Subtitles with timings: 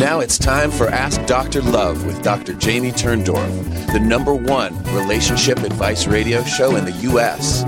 [0.00, 1.60] Now it's time for Ask Dr.
[1.60, 2.54] Love with Dr.
[2.54, 7.64] Jamie Turndorf, the number one relationship advice radio show in the U.S.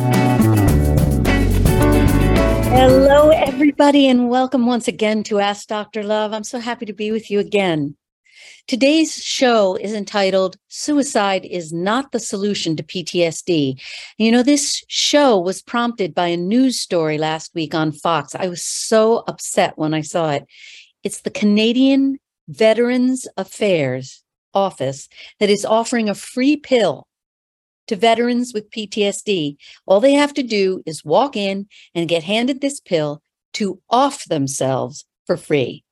[2.71, 6.02] Hello, everybody, and welcome once again to Ask Dr.
[6.02, 6.32] Love.
[6.32, 7.98] I'm so happy to be with you again.
[8.66, 13.78] Today's show is entitled Suicide is Not the Solution to PTSD.
[14.16, 18.34] You know, this show was prompted by a news story last week on Fox.
[18.34, 20.46] I was so upset when I saw it.
[21.04, 22.20] It's the Canadian
[22.52, 24.23] Veterans Affairs
[24.55, 25.09] Office
[25.41, 27.06] that is offering a free pill
[27.87, 29.56] to veterans with PTSD.
[29.87, 33.23] All they have to do is walk in and get handed this pill
[33.55, 35.84] to off themselves for free.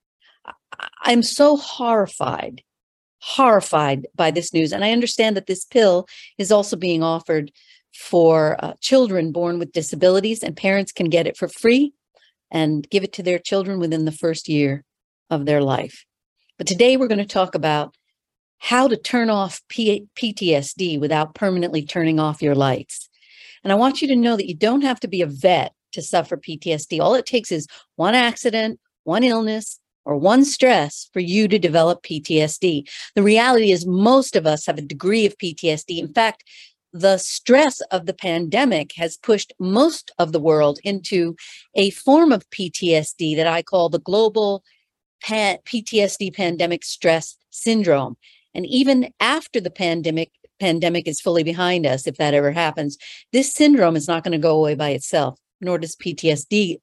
[1.03, 2.63] I'm so horrified,
[3.21, 4.73] horrified by this news.
[4.73, 6.07] And I understand that this pill
[6.39, 7.51] is also being offered
[7.95, 11.93] for uh, children born with disabilities, and parents can get it for free
[12.51, 14.85] and give it to their children within the first year
[15.29, 16.05] of their life.
[16.61, 17.97] But today we're going to talk about
[18.59, 23.09] how to turn off P- PTSD without permanently turning off your lights.
[23.65, 26.03] And I want you to know that you don't have to be a vet to
[26.03, 27.01] suffer PTSD.
[27.01, 32.03] All it takes is one accident, one illness, or one stress for you to develop
[32.03, 32.87] PTSD.
[33.15, 35.97] The reality is, most of us have a degree of PTSD.
[35.99, 36.45] In fact,
[36.93, 41.37] the stress of the pandemic has pushed most of the world into
[41.75, 44.63] a form of PTSD that I call the global
[45.25, 48.17] PTSD pandemic stress syndrome.
[48.55, 52.99] And even after the pandemic pandemic is fully behind us, if that ever happens,
[53.33, 56.77] this syndrome is not going to go away by itself, nor does PTSD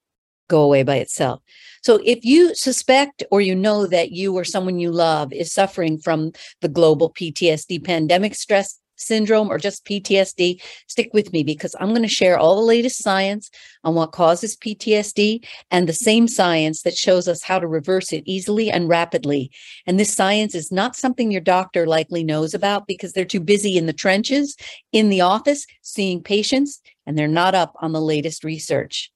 [0.48, 1.40] go away by itself.
[1.82, 5.98] So if you suspect or you know that you or someone you love is suffering
[5.98, 11.90] from the global PTSD pandemic stress syndrome or just PTSD, stick with me because I'm
[11.90, 13.50] going to share all the latest science
[13.84, 18.24] on what causes PTSD and the same science that shows us how to reverse it
[18.26, 19.50] easily and rapidly.
[19.86, 23.78] And this science is not something your doctor likely knows about because they're too busy
[23.78, 24.56] in the trenches,
[24.92, 29.10] in the office, seeing patients, and they're not up on the latest research.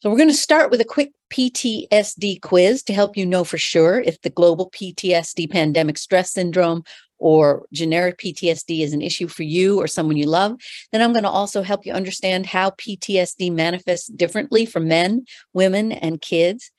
[0.00, 3.58] So, we're going to start with a quick PTSD quiz to help you know for
[3.58, 6.84] sure if the global PTSD pandemic stress syndrome
[7.18, 10.60] or generic PTSD is an issue for you or someone you love,
[10.92, 15.92] then I'm going to also help you understand how PTSD manifests differently for men, women,
[15.92, 16.70] and kids.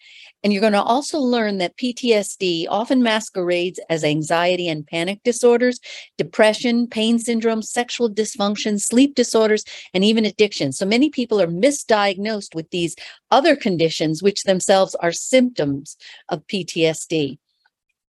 [0.43, 5.79] And you're going to also learn that PTSD often masquerades as anxiety and panic disorders,
[6.17, 10.71] depression, pain syndrome, sexual dysfunction, sleep disorders, and even addiction.
[10.71, 12.95] So many people are misdiagnosed with these
[13.31, 15.97] other conditions, which themselves are symptoms
[16.29, 17.37] of PTSD.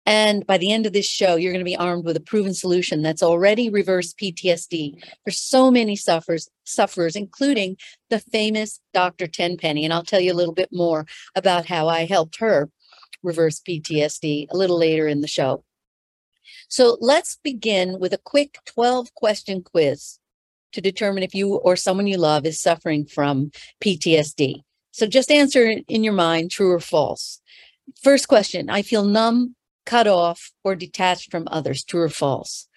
[0.06, 2.54] And by the end of this show, you're going to be armed with a proven
[2.54, 7.78] solution that's already reversed PTSD for so many sufferers, sufferers, including
[8.10, 9.28] the famous Dr.
[9.28, 9.86] Tenpenny.
[9.86, 11.06] And I'll tell you a little bit more
[11.36, 12.70] about how I helped her
[13.24, 15.64] reverse PTSD a little later in the show.
[16.68, 20.20] So let's begin with a quick 12 question quiz
[20.74, 23.52] to determine if you or someone you love is suffering from
[23.84, 24.64] PTSD.
[24.92, 27.40] So just answer in your mind true or false.
[28.02, 32.68] First question I feel numb, cut off, or detached from others, true or false.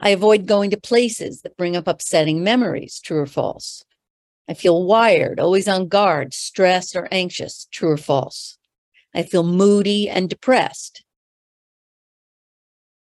[0.00, 3.84] I avoid going to places that bring up upsetting memories, true or false.
[4.48, 8.58] I feel wired, always on guard, stressed, or anxious, true or false.
[9.14, 11.04] I feel moody and depressed.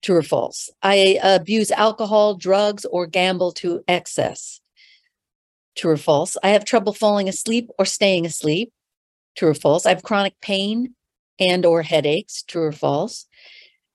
[0.02, 0.70] True or false?
[0.82, 4.62] I uh, abuse alcohol, drugs, or gamble to excess.
[5.76, 6.38] True or false?
[6.44, 8.72] I have trouble falling asleep or staying asleep.
[9.38, 9.86] True or false?
[9.86, 10.96] I have chronic pain
[11.40, 12.44] and or headaches.
[12.44, 13.26] True or false?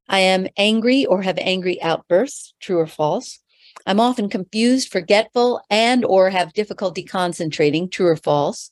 [0.09, 3.38] I am angry or have angry outbursts, true or false.
[3.87, 8.71] I'm often confused, forgetful, and or have difficulty concentrating, true or false.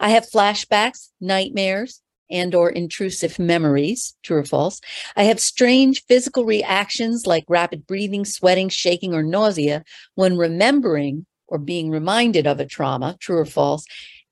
[0.00, 4.80] I have flashbacks, nightmares, and or intrusive memories, true or false.
[5.16, 9.84] I have strange physical reactions like rapid breathing, sweating, shaking, or nausea
[10.14, 13.84] when remembering or being reminded of a trauma, true or false.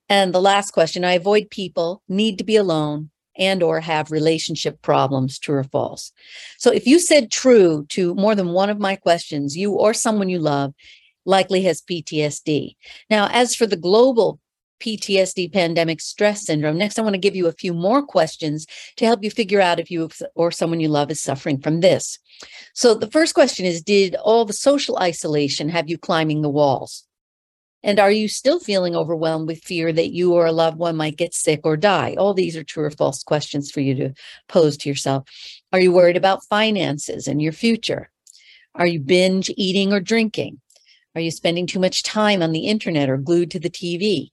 [0.08, 4.80] And the last question, I avoid people, need to be alone, and or have relationship
[4.82, 6.12] problems true or false
[6.58, 10.28] so if you said true to more than one of my questions you or someone
[10.28, 10.72] you love
[11.24, 12.76] likely has ptsd
[13.08, 14.38] now as for the global
[14.80, 16.78] PTSD pandemic stress syndrome.
[16.78, 18.66] Next, I want to give you a few more questions
[18.96, 22.18] to help you figure out if you or someone you love is suffering from this.
[22.74, 27.04] So, the first question is Did all the social isolation have you climbing the walls?
[27.82, 31.16] And are you still feeling overwhelmed with fear that you or a loved one might
[31.16, 32.14] get sick or die?
[32.18, 34.12] All these are true or false questions for you to
[34.48, 35.26] pose to yourself.
[35.72, 38.10] Are you worried about finances and your future?
[38.74, 40.60] Are you binge eating or drinking?
[41.14, 44.30] Are you spending too much time on the internet or glued to the TV?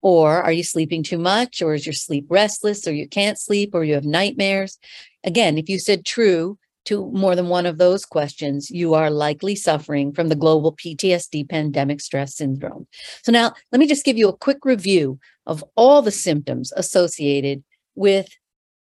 [0.00, 1.62] Or are you sleeping too much?
[1.62, 2.86] Or is your sleep restless?
[2.86, 3.74] Or you can't sleep?
[3.74, 4.78] Or you have nightmares?
[5.24, 9.54] Again, if you said true to more than one of those questions, you are likely
[9.54, 12.86] suffering from the global PTSD pandemic stress syndrome.
[13.22, 17.62] So, now let me just give you a quick review of all the symptoms associated
[17.94, 18.28] with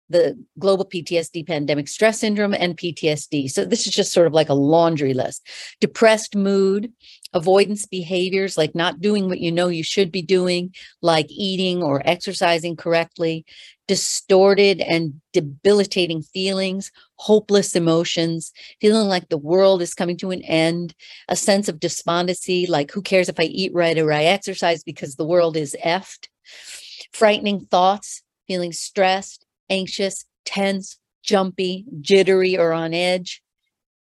[0.08, 3.50] the global PTSD pandemic stress syndrome and PTSD.
[3.50, 5.46] So this is just sort of like a laundry list.
[5.80, 6.92] Depressed mood,
[7.32, 12.02] avoidance behaviors like not doing what you know you should be doing, like eating or
[12.04, 13.44] exercising correctly,
[13.88, 20.94] distorted and debilitating feelings, hopeless emotions, feeling like the world is coming to an end,
[21.28, 25.16] a sense of despondency, like who cares if I eat right or I exercise because
[25.16, 26.28] the world is effed,
[27.12, 33.42] frightening thoughts, feeling stressed, anxious, tense, jumpy, jittery, or on edge,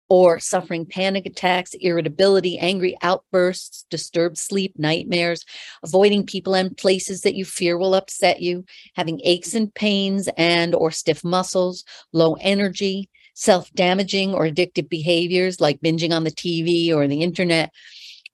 [0.08, 5.44] or suffering panic attacks, irritability, angry outbursts, disturbed sleep, nightmares,
[5.82, 8.64] avoiding people and places that you fear will upset you,
[8.94, 15.80] having aches and pains and or stiff muscles, low energy, self-damaging or addictive behaviors like
[15.80, 17.72] binging on the TV or the internet,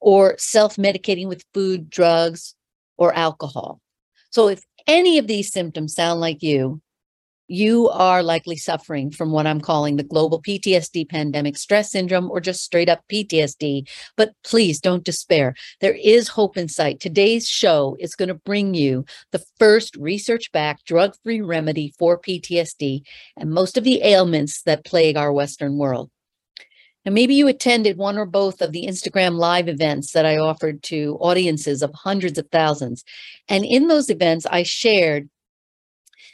[0.00, 2.54] or self-medicating with food, drugs,
[2.98, 3.80] or alcohol.
[4.30, 6.82] So if any of these symptoms sound like you,
[7.52, 12.40] you are likely suffering from what I'm calling the global PTSD pandemic stress syndrome or
[12.40, 13.86] just straight up PTSD.
[14.16, 15.54] But please don't despair.
[15.82, 16.98] There is hope in sight.
[16.98, 22.18] Today's show is going to bring you the first research backed drug free remedy for
[22.18, 23.02] PTSD
[23.36, 26.10] and most of the ailments that plague our Western world.
[27.04, 30.82] Now, maybe you attended one or both of the Instagram live events that I offered
[30.84, 33.04] to audiences of hundreds of thousands.
[33.46, 35.28] And in those events, I shared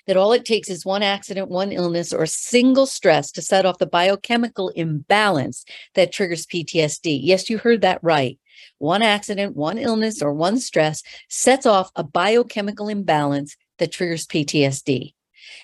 [0.07, 3.67] that all it takes is one accident, one illness, or a single stress to set
[3.67, 5.65] off the biochemical imbalance
[5.95, 7.19] that triggers PTSD.
[7.23, 8.39] Yes, you heard that right.
[8.79, 15.15] One accident, one illness, or one stress sets off a biochemical imbalance that triggers PTSD.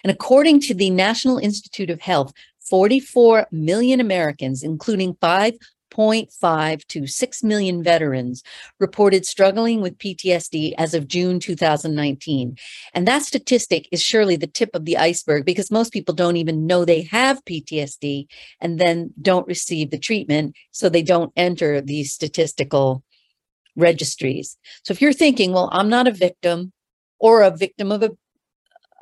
[0.03, 2.33] And according to the National Institute of Health,
[2.69, 5.55] 44 million Americans, including 5
[5.95, 8.43] 1.5 to 6 million veterans
[8.81, 12.57] reported struggling with PTSD as of June 2019.
[12.93, 16.67] And that statistic is surely the tip of the iceberg because most people don't even
[16.67, 18.27] know they have PTSD
[18.61, 20.57] and then don't receive the treatment.
[20.71, 23.03] So they don't enter these statistical
[23.77, 24.57] registries.
[24.85, 26.73] So if you're thinking, well, I'm not a victim
[27.19, 28.11] or a victim of a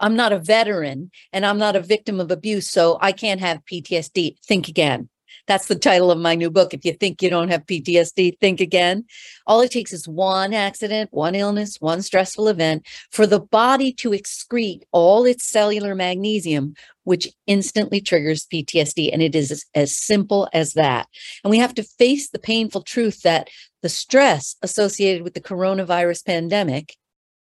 [0.00, 3.64] I'm not a veteran and I'm not a victim of abuse, so I can't have
[3.64, 4.36] PTSD.
[4.44, 5.08] Think again.
[5.48, 6.72] That's the title of my new book.
[6.72, 9.04] If you think you don't have PTSD, think again.
[9.46, 14.10] All it takes is one accident, one illness, one stressful event for the body to
[14.10, 19.12] excrete all its cellular magnesium, which instantly triggers PTSD.
[19.12, 21.08] And it is as, as simple as that.
[21.42, 23.48] And we have to face the painful truth that
[23.82, 26.96] the stress associated with the coronavirus pandemic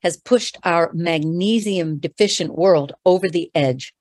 [0.02, 3.94] has pushed our magnesium deficient world over the edge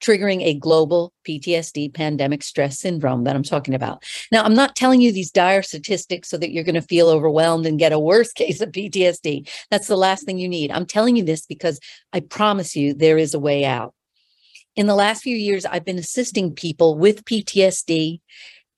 [0.00, 4.04] triggering a global PTSD pandemic stress syndrome that I'm talking about.
[4.32, 7.66] Now, I'm not telling you these dire statistics so that you're going to feel overwhelmed
[7.66, 9.48] and get a worse case of PTSD.
[9.70, 10.70] That's the last thing you need.
[10.70, 11.80] I'm telling you this because
[12.12, 13.94] I promise you there is a way out.
[14.76, 18.20] In the last few years, I've been assisting people with PTSD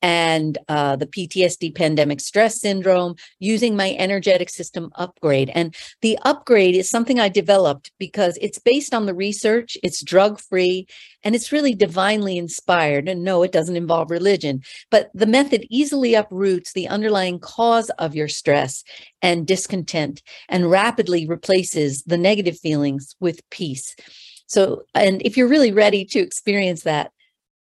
[0.02, 5.50] and uh, the PTSD pandemic stress syndrome using my energetic system upgrade.
[5.54, 10.40] And the upgrade is something I developed because it's based on the research, it's drug
[10.40, 10.86] free,
[11.22, 13.08] and it's really divinely inspired.
[13.08, 18.14] And no, it doesn't involve religion, but the method easily uproots the underlying cause of
[18.14, 18.82] your stress
[19.22, 23.94] and discontent and rapidly replaces the negative feelings with peace.
[24.46, 27.12] So, and if you're really ready to experience that,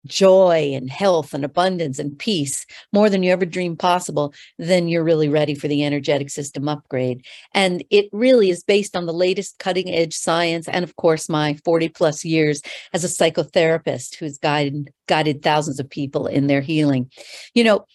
[0.06, 5.04] joy and health and abundance and peace more than you ever dreamed possible, then you're
[5.04, 7.24] really ready for the energetic system upgrade.
[7.54, 11.54] And it really is based on the latest cutting edge science and of course my
[11.64, 17.10] 40 plus years as a psychotherapist who's guided guided thousands of people in their healing.
[17.54, 17.86] You know,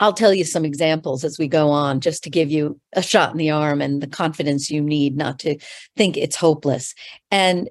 [0.00, 3.32] I'll tell you some examples as we go on, just to give you a shot
[3.32, 5.58] in the arm and the confidence you need not to
[5.96, 6.94] think it's hopeless.
[7.30, 7.68] And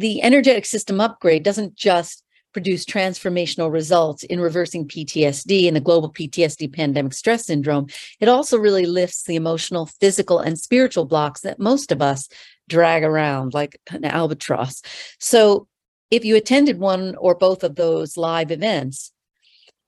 [0.00, 6.10] the energetic system upgrade doesn't just produce transformational results in reversing PTSD and the global
[6.10, 7.86] PTSD pandemic stress syndrome,
[8.18, 12.28] it also really lifts the emotional, physical, and spiritual blocks that most of us
[12.66, 14.82] drag around like an albatross.
[15.18, 15.68] So,
[16.10, 19.12] if you attended one or both of those live events,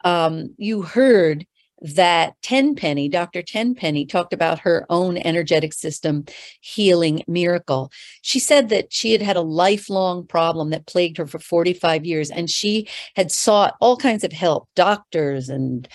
[0.05, 1.47] um, you heard
[1.83, 3.43] that Tenpenny, Dr.
[3.43, 6.25] Tenpenny, talked about her own energetic system
[6.61, 7.91] healing miracle.
[8.23, 12.31] She said that she had had a lifelong problem that plagued her for 45 years,
[12.31, 15.89] and she had sought all kinds of help doctors and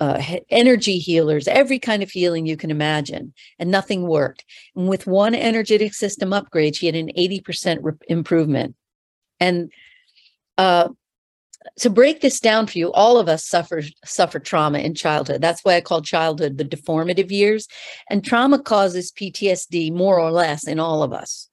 [0.00, 4.44] uh, energy healers, every kind of healing you can imagine, and nothing worked.
[4.74, 8.74] And with one energetic system upgrade, she had an 80% re- improvement.
[9.40, 9.70] And
[10.56, 10.88] uh,
[11.78, 15.40] to break this down for you, all of us suffer suffer trauma in childhood.
[15.40, 17.68] That's why I call childhood the deformative years.
[18.10, 21.48] And trauma causes PTSD more or less in all of us.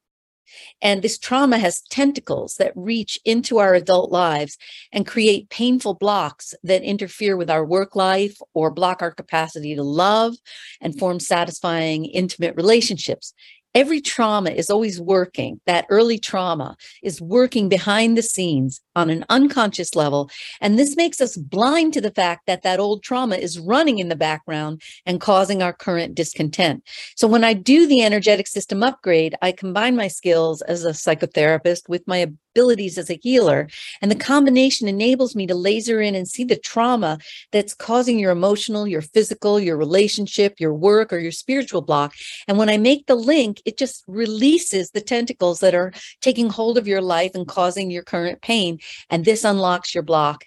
[0.81, 4.57] And this trauma has tentacles that reach into our adult lives
[4.91, 9.83] and create painful blocks that interfere with our work life or block our capacity to
[9.83, 10.35] love
[10.81, 13.33] and form satisfying, intimate relationships
[13.73, 15.59] every trauma is always working.
[15.65, 20.29] That early trauma is working behind the scenes on an unconscious level.
[20.59, 24.09] And this makes us blind to the fact that that old trauma is running in
[24.09, 26.83] the background and causing our current discontent.
[27.15, 31.87] So when I do the energetic system upgrade, I combine my skills as a psychotherapist
[31.87, 33.69] with my abilities as a healer.
[34.01, 37.17] And the combination enables me to laser in and see the trauma
[37.51, 42.13] that's causing your emotional, your physical, your relationship, your work, or your spiritual block.
[42.47, 46.77] And when I make the link, it just releases the tentacles that are taking hold
[46.77, 48.79] of your life and causing your current pain.
[49.09, 50.45] And this unlocks your block.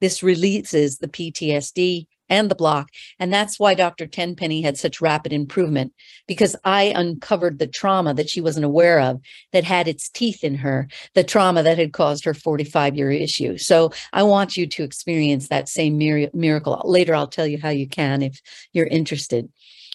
[0.00, 2.88] This releases the PTSD and the block.
[3.18, 4.06] And that's why Dr.
[4.06, 5.92] Tenpenny had such rapid improvement
[6.26, 9.20] because I uncovered the trauma that she wasn't aware of
[9.52, 13.58] that had its teeth in her, the trauma that had caused her 45 year issue.
[13.58, 16.80] So I want you to experience that same miracle.
[16.84, 18.40] Later, I'll tell you how you can if
[18.72, 19.50] you're interested.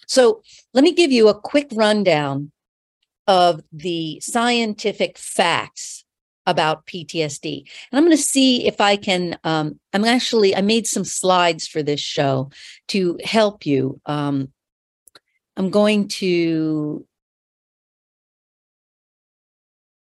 [0.06, 0.42] So
[0.74, 2.52] let me give you a quick rundown
[3.26, 6.04] of the scientific facts
[6.48, 7.58] about PTSD.
[7.92, 9.38] And I'm going to see if I can.
[9.44, 12.50] Um, I'm actually, I made some slides for this show
[12.88, 14.00] to help you.
[14.06, 14.48] Um,
[15.56, 17.06] I'm going to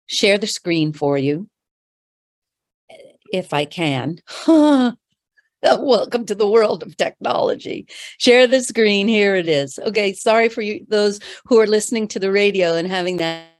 [0.06, 1.50] share the screen for you
[3.34, 4.20] if I can.
[4.48, 7.88] Welcome to the world of technology.
[8.20, 9.08] Share the screen.
[9.08, 9.80] Here it is.
[9.80, 13.55] Okay, sorry for you those who are listening to the radio and having that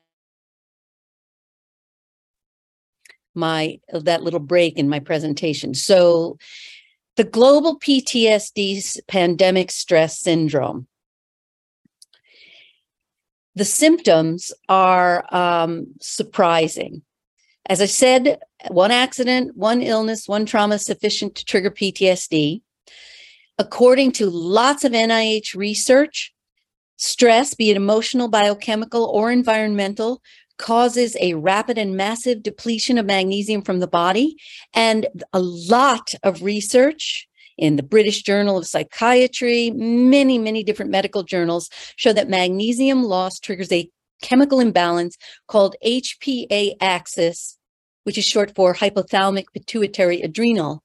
[3.36, 5.74] my that little break in my presentation.
[5.74, 6.38] So
[7.16, 10.88] the global PTSD pandemic stress syndrome.
[13.56, 17.04] The symptoms are um, surprising.
[17.68, 22.62] As I said, one accident, one illness, one trauma sufficient to trigger PTSD.
[23.58, 26.34] According to lots of NIH research,
[26.98, 30.22] stress, be it emotional, biochemical, or environmental,
[30.58, 34.38] causes a rapid and massive depletion of magnesium from the body.
[34.74, 41.24] And a lot of research in the British Journal of Psychiatry, many, many different medical
[41.24, 43.90] journals show that magnesium loss triggers a
[44.22, 47.58] chemical imbalance called HPA axis,
[48.04, 50.84] which is short for hypothalamic pituitary adrenal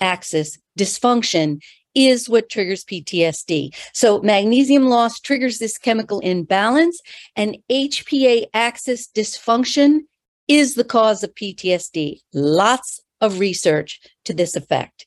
[0.00, 1.60] axis dysfunction
[1.94, 3.74] is what triggers PTSD.
[3.92, 7.00] So magnesium loss triggers this chemical imbalance,
[7.36, 10.00] and HPA axis dysfunction
[10.48, 12.20] is the cause of PTSD.
[12.32, 15.06] Lots of research to this effect.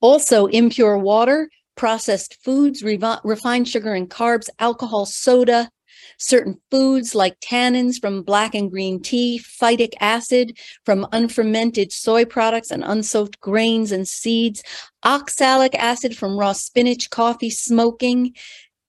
[0.00, 5.70] Also, impure water, processed foods, refined sugar and carbs, alcohol, soda,
[6.18, 12.70] certain foods like tannins from black and green tea, phytic acid from unfermented soy products
[12.70, 14.62] and unsoaked grains and seeds,
[15.04, 18.34] oxalic acid from raw spinach, coffee, smoking,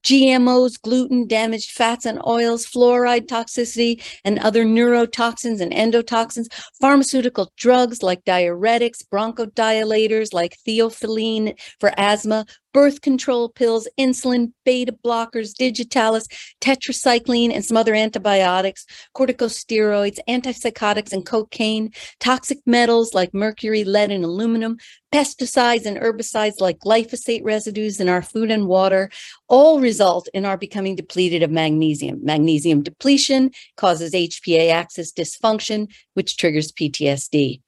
[0.04, 6.48] GMOs, gluten, damaged fats and oils, fluoride toxicity, and other neurotoxins and endotoxins,
[6.80, 15.54] pharmaceutical drugs like diuretics, bronchodilators like theophylline for asthma, birth control pills, insulin, beta blockers,
[15.54, 16.28] digitalis,
[16.62, 18.86] tetracycline, and some other antibiotics,
[19.16, 24.78] corticosteroids, antipsychotics, and cocaine, toxic metals like mercury, lead, and aluminum,
[25.12, 29.10] pesticides and herbicides like glyphosate residues in our food and water,
[29.48, 32.20] all result in our becoming depleted of magnesium.
[32.24, 37.62] Magnesium depletion causes HPA axis dysfunction, which triggers PTSD.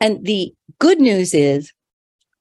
[0.00, 1.72] And the good news is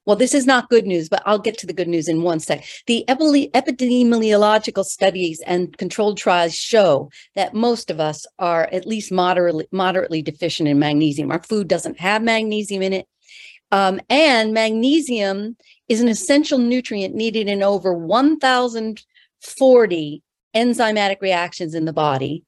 [0.05, 2.39] well, this is not good news, but I'll get to the good news in one
[2.39, 2.65] sec.
[2.88, 9.67] The epidemiological studies and controlled trials show that most of us are at least moderately,
[9.72, 11.31] moderately deficient in magnesium.
[11.31, 13.08] Our food doesn't have magnesium in it.
[13.72, 15.55] Um, and magnesium
[15.88, 20.24] is an essential nutrient needed in over 1,040
[20.55, 22.43] enzymatic reactions in the body.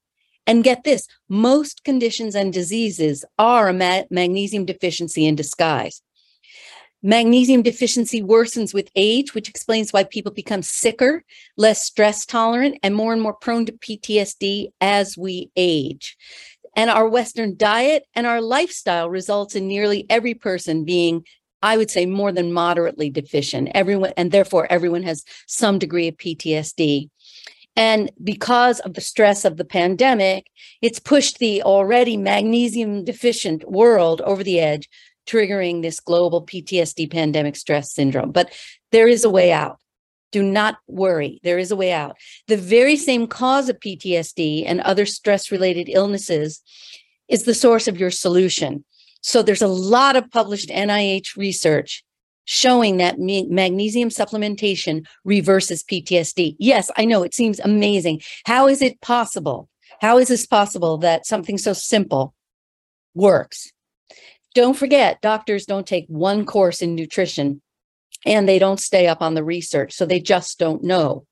[0.46, 6.02] And get this most conditions and diseases are a ma- magnesium deficiency in disguise.
[7.06, 11.22] Magnesium deficiency worsens with age, which explains why people become sicker,
[11.58, 16.16] less stress tolerant, and more and more prone to PTSD as we age.
[16.74, 21.26] And our Western diet and our lifestyle results in nearly every person being,
[21.60, 23.68] I would say, more than moderately deficient.
[23.74, 27.10] Everyone, and therefore, everyone has some degree of PTSD.
[27.76, 30.46] And because of the stress of the pandemic,
[30.80, 34.88] it's pushed the already magnesium deficient world over the edge
[35.26, 38.30] triggering this global PTSD pandemic stress syndrome.
[38.30, 38.52] But
[38.92, 39.78] there is a way out.
[40.32, 41.40] Do not worry.
[41.44, 42.16] There is a way out.
[42.48, 46.60] The very same cause of PTSD and other stress related illnesses
[47.28, 48.84] is the source of your solution.
[49.20, 52.04] So there's a lot of published NIH research
[52.46, 56.56] showing that magnesium supplementation reverses PTSD.
[56.58, 58.20] Yes, I know it seems amazing.
[58.44, 59.70] How is it possible?
[60.00, 62.34] How is this possible that something so simple
[63.14, 63.72] works?
[64.54, 67.60] Don't forget, doctors don't take one course in nutrition
[68.24, 69.92] and they don't stay up on the research.
[69.92, 71.26] So they just don't know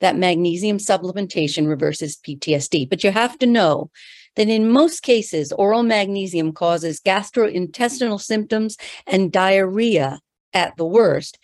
[0.00, 2.88] that magnesium supplementation reverses PTSD.
[2.88, 3.90] But you have to know
[4.36, 10.20] that in most cases, oral magnesium causes gastrointestinal symptoms and diarrhea
[10.52, 11.38] at the worst,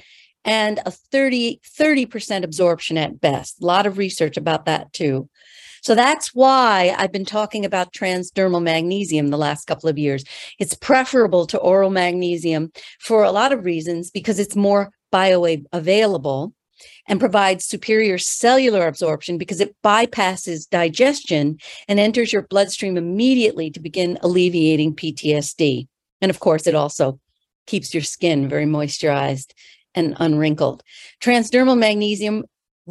[0.44, 3.62] and a 30, 30% absorption at best.
[3.62, 5.28] A lot of research about that too.
[5.82, 10.24] So that's why I've been talking about transdermal magnesium the last couple of years.
[10.58, 12.70] It's preferable to oral magnesium
[13.00, 16.52] for a lot of reasons because it's more bioavailable
[17.06, 21.58] and provides superior cellular absorption because it bypasses digestion
[21.88, 25.88] and enters your bloodstream immediately to begin alleviating PTSD.
[26.20, 27.18] And of course, it also
[27.66, 29.52] keeps your skin very moisturized
[29.94, 30.82] and unwrinkled.
[31.20, 32.44] Transdermal magnesium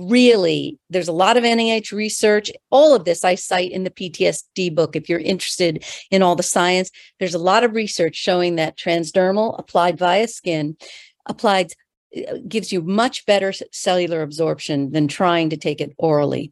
[0.08, 2.51] really there's a lot of NIH research.
[2.70, 6.44] All of this i cite in the ptsd book if you're interested in all the
[6.44, 6.91] science.
[7.20, 10.77] There's a lot of research showing that transdermal applied via skin
[11.25, 11.74] applied
[12.15, 16.51] uh, gives you much better cellular absorption than trying to take it orally.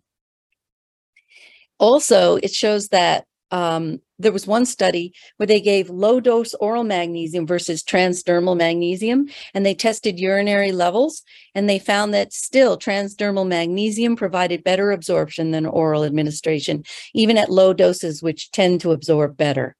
[1.80, 6.84] Also it shows that um, there was one study where they gave low dose oral
[6.84, 11.24] magnesium versus transdermal magnesium, and they tested urinary levels,
[11.54, 17.51] and they found that still transdermal magnesium provided better absorption than oral administration, even at
[17.51, 19.75] low doses, which tend to absorb better.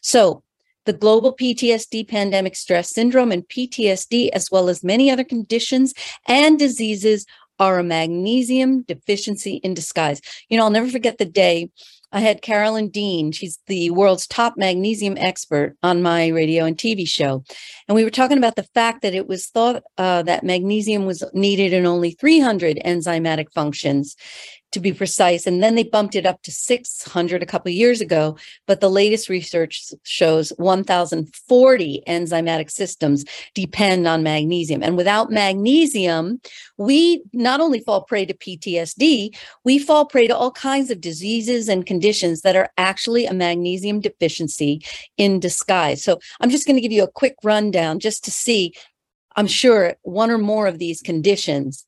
[0.00, 0.42] So,
[0.86, 5.94] the global PTSD pandemic stress syndrome and PTSD, as well as many other conditions
[6.28, 7.24] and diseases,
[7.58, 10.20] are a magnesium deficiency in disguise.
[10.48, 11.70] You know, I'll never forget the day
[12.12, 13.32] I had Carolyn Dean.
[13.32, 17.44] She's the world's top magnesium expert on my radio and TV show.
[17.88, 21.24] And we were talking about the fact that it was thought uh, that magnesium was
[21.32, 24.16] needed in only 300 enzymatic functions
[24.74, 25.46] to be precise.
[25.46, 28.36] And then they bumped it up to 600 a couple years ago.
[28.66, 34.82] But the latest research shows 1,040 enzymatic systems depend on magnesium.
[34.82, 36.40] And without magnesium,
[36.76, 41.68] we not only fall prey to PTSD, we fall prey to all kinds of diseases
[41.68, 44.84] and conditions that are actually a magnesium deficiency
[45.16, 46.02] in disguise.
[46.04, 48.74] So I'm just going to give you a quick rundown just to see.
[49.36, 51.86] I'm sure one or more of these conditions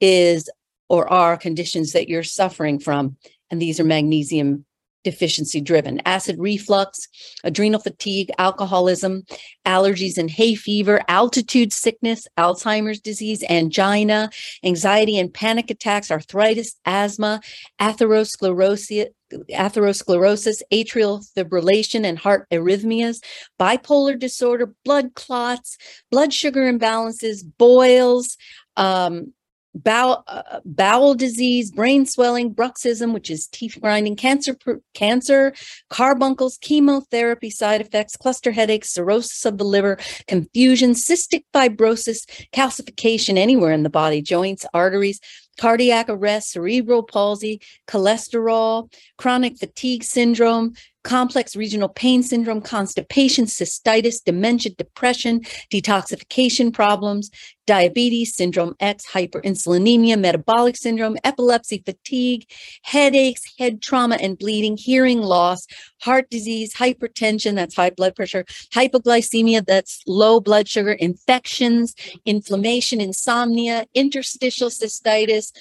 [0.00, 0.50] is
[0.92, 3.16] or are conditions that you're suffering from.
[3.50, 4.66] And these are magnesium
[5.04, 7.08] deficiency driven acid reflux,
[7.42, 9.24] adrenal fatigue, alcoholism,
[9.66, 14.30] allergies and hay fever, altitude sickness, Alzheimer's disease, angina,
[14.62, 17.40] anxiety and panic attacks, arthritis, asthma,
[17.80, 19.08] atherosclerosis,
[19.50, 23.24] atherosclerosis, atrial fibrillation, and heart arrhythmias,
[23.58, 25.78] bipolar disorder, blood clots,
[26.10, 28.36] blood sugar imbalances, boils,
[28.76, 29.32] um,
[29.74, 34.56] bowel, uh, bowel disease, brain swelling, bruxism, which is teeth grinding, cancer,
[34.94, 35.52] cancer,
[35.90, 43.72] carbuncles, chemotherapy side effects, cluster headaches, cirrhosis of the liver, confusion, cystic fibrosis, calcification anywhere
[43.72, 45.20] in the body, joints, arteries,
[45.58, 54.72] cardiac arrest, cerebral palsy, cholesterol, chronic fatigue syndrome, complex regional pain syndrome, constipation, cystitis, dementia,
[54.72, 57.30] depression, detoxification problems,
[57.66, 62.46] diabetes, syndrome X, hyperinsulinemia, metabolic syndrome, epilepsy, fatigue,
[62.82, 65.66] headaches, head trauma and bleeding, hearing loss,
[66.00, 73.86] heart disease, hypertension, that's high blood pressure, hypoglycemia, that's low blood sugar, infections, inflammation, insomnia,
[73.94, 75.52] interstitial cystitis,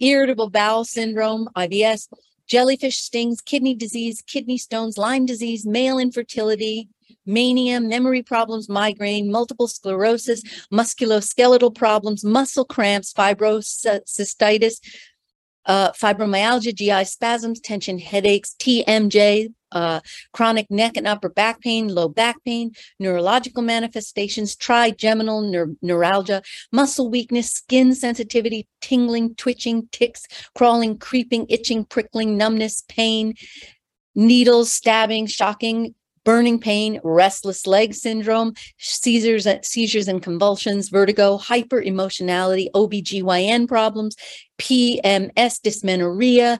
[0.00, 2.08] irritable bowel syndrome, IBS,
[2.48, 6.88] jellyfish stings, kidney disease, kidney stones, Lyme disease, male infertility,
[7.26, 14.80] mania, memory problems, migraine, multiple sclerosis, musculoskeletal problems, muscle cramps, fibrocystitis,
[15.66, 20.00] uh, fibromyalgia, GI spasms, tension headaches, TMJ, uh,
[20.32, 26.42] chronic neck and upper back pain, low back pain, neurological manifestations, trigeminal neur- neuralgia,
[26.72, 33.34] muscle weakness, skin sensitivity, tingling, twitching, tics, crawling, creeping, itching, prickling, numbness, pain,
[34.14, 35.94] needles, stabbing, shocking,
[36.28, 44.14] burning pain, restless leg syndrome, seizures, seizures and convulsions, vertigo, hyper emotionality, OBGYN problems,
[44.58, 46.58] PMS, dysmenorrhea,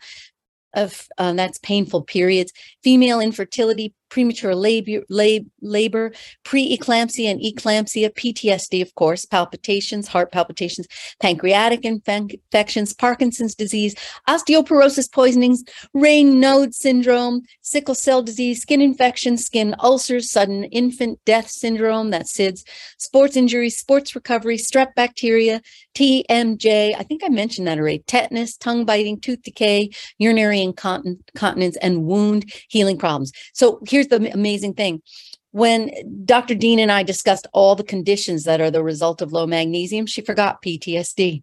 [0.73, 2.51] of um, that's painful periods,
[2.83, 6.13] female infertility, premature labor, lab, labor
[6.45, 10.87] preeclampsia and eclampsia, PTSD, of course, palpitations, heart palpitations,
[11.21, 13.95] pancreatic infections, Parkinson's disease,
[14.29, 15.63] osteoporosis poisonings,
[15.97, 22.65] Raynaud syndrome, sickle cell disease, skin infections, skin ulcers, sudden infant death syndrome, that's SIDS,
[22.99, 25.61] sports injuries, sports recovery, strep bacteria,
[25.95, 32.05] TMJ, I think I mentioned that already, tetanus, tongue biting, tooth decay, urinary incontinence, and
[32.05, 33.33] wound healing problems.
[33.53, 35.03] So here here's the amazing thing
[35.51, 35.91] when
[36.25, 36.55] Dr.
[36.55, 40.21] Dean and I discussed all the conditions that are the result of low magnesium, she
[40.21, 41.43] forgot PTSD.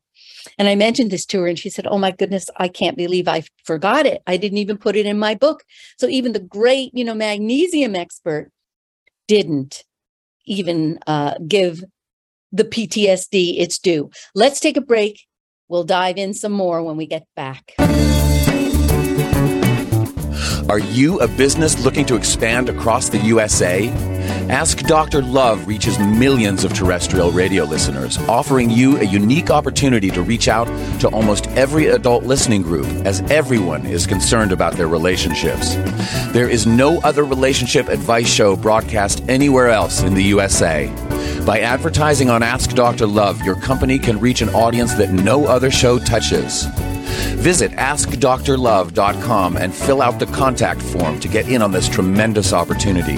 [0.59, 3.27] And I mentioned this to her and she said, Oh my goodness, I can't believe
[3.27, 4.21] I forgot it.
[4.27, 5.63] I didn't even put it in my book.
[5.97, 8.51] So even the great, you know, magnesium expert
[9.27, 9.83] didn't
[10.45, 11.83] even uh, give
[12.51, 14.11] the PTSD its due.
[14.35, 15.25] Let's take a break.
[15.67, 17.73] We'll dive in some more when we get back.
[20.67, 23.87] Are you a business looking to expand across the USA?
[24.49, 25.21] Ask Dr.
[25.21, 30.65] Love reaches millions of terrestrial radio listeners, offering you a unique opportunity to reach out
[31.01, 35.75] to almost every adult listening group, as everyone is concerned about their relationships.
[36.33, 40.87] There is no other relationship advice show broadcast anywhere else in the USA.
[41.45, 43.05] By advertising on Ask Dr.
[43.05, 46.65] Love, your company can reach an audience that no other show touches.
[47.05, 53.17] Visit AskDoctorLove.com and fill out the contact form to get in on this tremendous opportunity.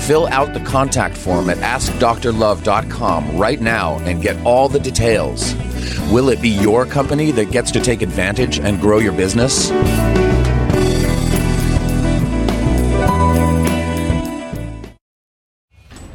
[0.00, 5.54] Fill out the contact form at AskDoctorLove.com right now and get all the details.
[6.10, 9.70] Will it be your company that gets to take advantage and grow your business?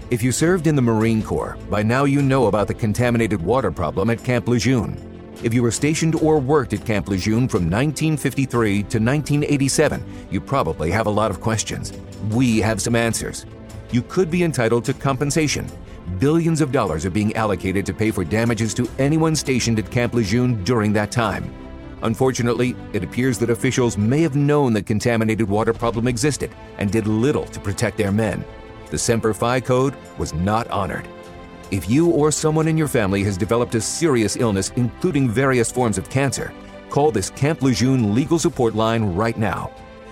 [0.09, 3.71] If you served in the Marine Corps, by now you know about the contaminated water
[3.71, 5.16] problem at Camp Lejeune.
[5.43, 10.89] If you were stationed or worked at Camp Lejeune from 1953 to 1987, you probably
[10.89, 11.93] have a lot of questions.
[12.31, 13.45] We have some answers.
[13.91, 15.67] You could be entitled to compensation.
[16.17, 20.15] Billions of dollars are being allocated to pay for damages to anyone stationed at Camp
[20.15, 21.53] Lejeune during that time.
[22.01, 27.05] Unfortunately, it appears that officials may have known the contaminated water problem existed and did
[27.05, 28.43] little to protect their men.
[28.89, 31.07] The Semper Fi code was not honored.
[31.69, 35.97] If you or someone in your family has developed a serious illness, including various forms
[35.97, 36.53] of cancer,
[36.89, 39.71] call this Camp Lejeune legal support line right now.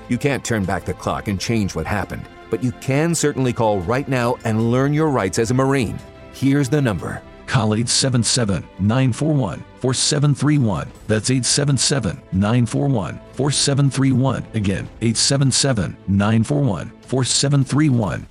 [0.10, 3.80] You can't turn back the clock and change what happened, but you can certainly call
[3.80, 5.98] right now and learn your rights as a Marine.
[6.34, 7.22] Here's the number.
[7.48, 10.92] Call 877 941 4731.
[11.08, 14.46] That's 877 941 4731.
[14.56, 18.28] Again, 877 941 4731.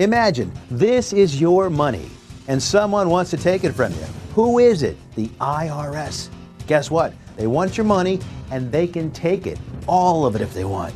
[0.00, 2.10] Imagine this is your money
[2.48, 4.04] and someone wants to take it from you.
[4.34, 4.96] Who is it?
[5.14, 6.30] The IRS.
[6.66, 7.14] Guess what?
[7.36, 8.18] They want your money
[8.50, 10.92] and they can take it, all of it if they want.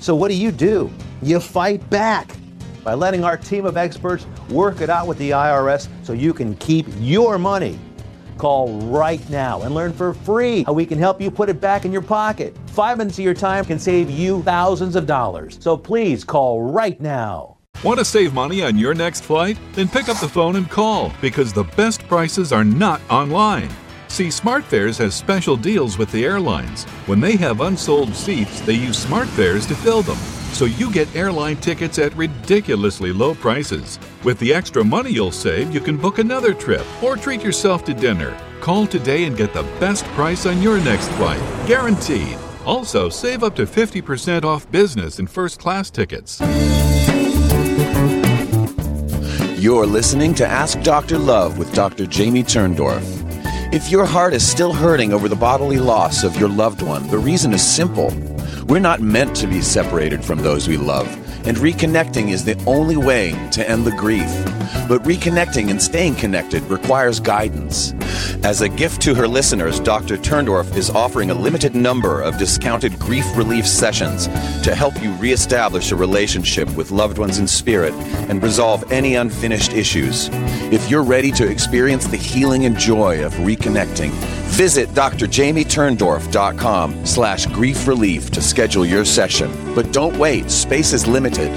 [0.00, 0.90] So, what do you do?
[1.22, 2.36] You fight back
[2.82, 6.54] by letting our team of experts work it out with the IRS so you can
[6.56, 7.78] keep your money.
[8.36, 11.86] Call right now and learn for free how we can help you put it back
[11.86, 12.54] in your pocket.
[12.66, 15.56] Five minutes of your time can save you thousands of dollars.
[15.62, 17.53] So please call right now.
[17.84, 19.58] Want to save money on your next flight?
[19.74, 23.68] Then pick up the phone and call because the best prices are not online.
[24.08, 26.84] See, SmartFares has special deals with the airlines.
[27.04, 30.16] When they have unsold seats, they use SmartFares to fill them.
[30.54, 33.98] So you get airline tickets at ridiculously low prices.
[34.22, 37.92] With the extra money you'll save, you can book another trip or treat yourself to
[37.92, 38.34] dinner.
[38.62, 42.38] Call today and get the best price on your next flight, guaranteed.
[42.64, 46.40] Also, save up to 50% off business and first class tickets.
[49.64, 51.16] You're listening to Ask Dr.
[51.16, 52.04] Love with Dr.
[52.04, 53.02] Jamie Turndorf.
[53.72, 57.16] If your heart is still hurting over the bodily loss of your loved one, the
[57.16, 58.12] reason is simple.
[58.66, 61.08] We're not meant to be separated from those we love,
[61.46, 64.28] and reconnecting is the only way to end the grief.
[64.88, 67.92] But reconnecting and staying connected requires guidance.
[68.42, 70.16] As a gift to her listeners, Dr.
[70.16, 74.26] Turndorf is offering a limited number of discounted grief relief sessions
[74.62, 77.94] to help you reestablish a relationship with loved ones in spirit
[78.28, 80.28] and resolve any unfinished issues.
[80.72, 84.12] If you're ready to experience the healing and joy of reconnecting,
[84.54, 89.50] Visit drjamieturndorf.com slash grief relief to schedule your session.
[89.74, 91.50] But don't wait, space is limited.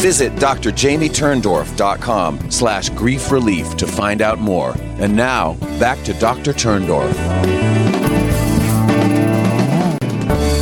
[0.00, 4.74] Visit drjamieturndorf.com slash grief relief to find out more.
[4.98, 6.52] And now, back to Dr.
[6.52, 7.14] Turndorf.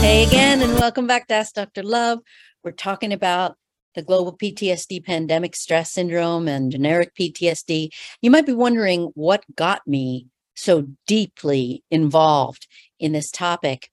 [0.03, 1.83] Hey again, and welcome back to Ask Dr.
[1.83, 2.19] Love.
[2.63, 3.57] We're talking about
[3.95, 7.89] the global PTSD pandemic stress syndrome and generic PTSD.
[8.21, 10.27] You might be wondering what got me
[10.61, 12.67] so deeply involved
[12.99, 13.91] in this topic.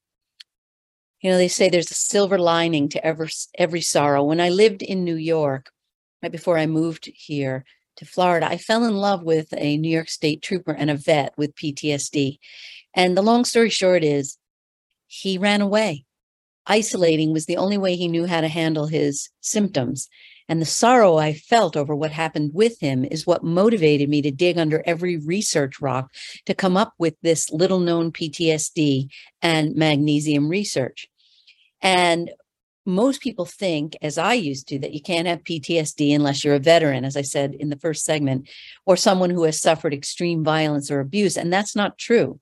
[1.22, 4.24] You know, they say there's a silver lining to every, every sorrow.
[4.24, 5.72] When I lived in New York,
[6.22, 7.66] right before I moved here
[7.98, 11.34] to Florida, I fell in love with a New York State trooper and a vet
[11.38, 12.38] with PTSD.
[12.94, 14.38] And the long story short is
[15.08, 16.06] he ran away.
[16.68, 20.10] Isolating was the only way he knew how to handle his symptoms.
[20.50, 24.32] And the sorrow I felt over what happened with him is what motivated me to
[24.32, 26.14] dig under every research rock
[26.46, 29.10] to come up with this little known PTSD
[29.42, 31.08] and magnesium research.
[31.82, 32.32] And
[32.86, 36.60] most people think, as I used to, that you can't have PTSD unless you're a
[36.60, 38.48] veteran, as I said in the first segment,
[38.86, 41.36] or someone who has suffered extreme violence or abuse.
[41.36, 42.40] And that's not true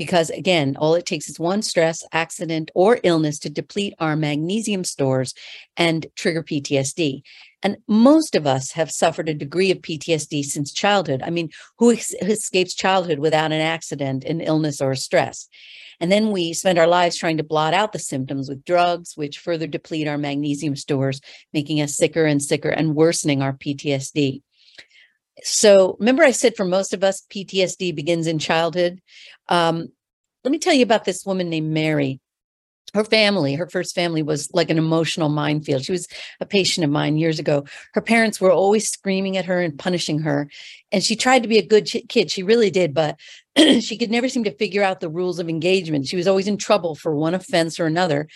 [0.00, 4.82] because again, all it takes is one stress, accident, or illness to deplete our magnesium
[4.82, 5.34] stores
[5.76, 7.20] and trigger PTSD.
[7.62, 11.20] And most of us have suffered a degree of PTSD since childhood.
[11.22, 15.50] I mean, who escapes childhood without an accident, an illness, or a stress?
[16.00, 19.38] And then we spend our lives trying to blot out the symptoms with drugs, which
[19.38, 21.20] further deplete our magnesium stores,
[21.52, 24.40] making us sicker and sicker and worsening our PTSD.
[25.44, 29.00] So remember, I said for most of us, PTSD begins in childhood.
[29.48, 29.88] Um,
[30.44, 32.20] let me tell you about this woman named Mary.
[32.94, 35.84] Her family, her first family was like an emotional minefield.
[35.84, 36.08] She was
[36.40, 37.64] a patient of mine years ago.
[37.94, 40.48] Her parents were always screaming at her and punishing her.
[40.90, 42.32] And she tried to be a good kid.
[42.32, 43.16] She really did, but
[43.56, 46.08] she could never seem to figure out the rules of engagement.
[46.08, 48.26] She was always in trouble for one offense or another.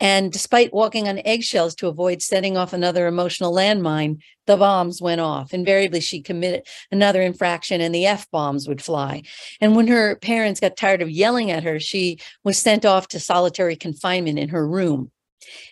[0.00, 5.20] And despite walking on eggshells to avoid setting off another emotional landmine, the bombs went
[5.20, 5.54] off.
[5.54, 9.22] Invariably, she committed another infraction and the F bombs would fly.
[9.60, 13.20] And when her parents got tired of yelling at her, she was sent off to
[13.20, 15.10] solitary confinement in her room.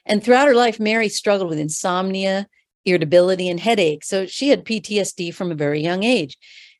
[0.06, 2.46] And throughout her life, Mary struggled with insomnia,
[2.84, 4.08] irritability, and headaches.
[4.08, 6.36] So she had PTSD from a very young age.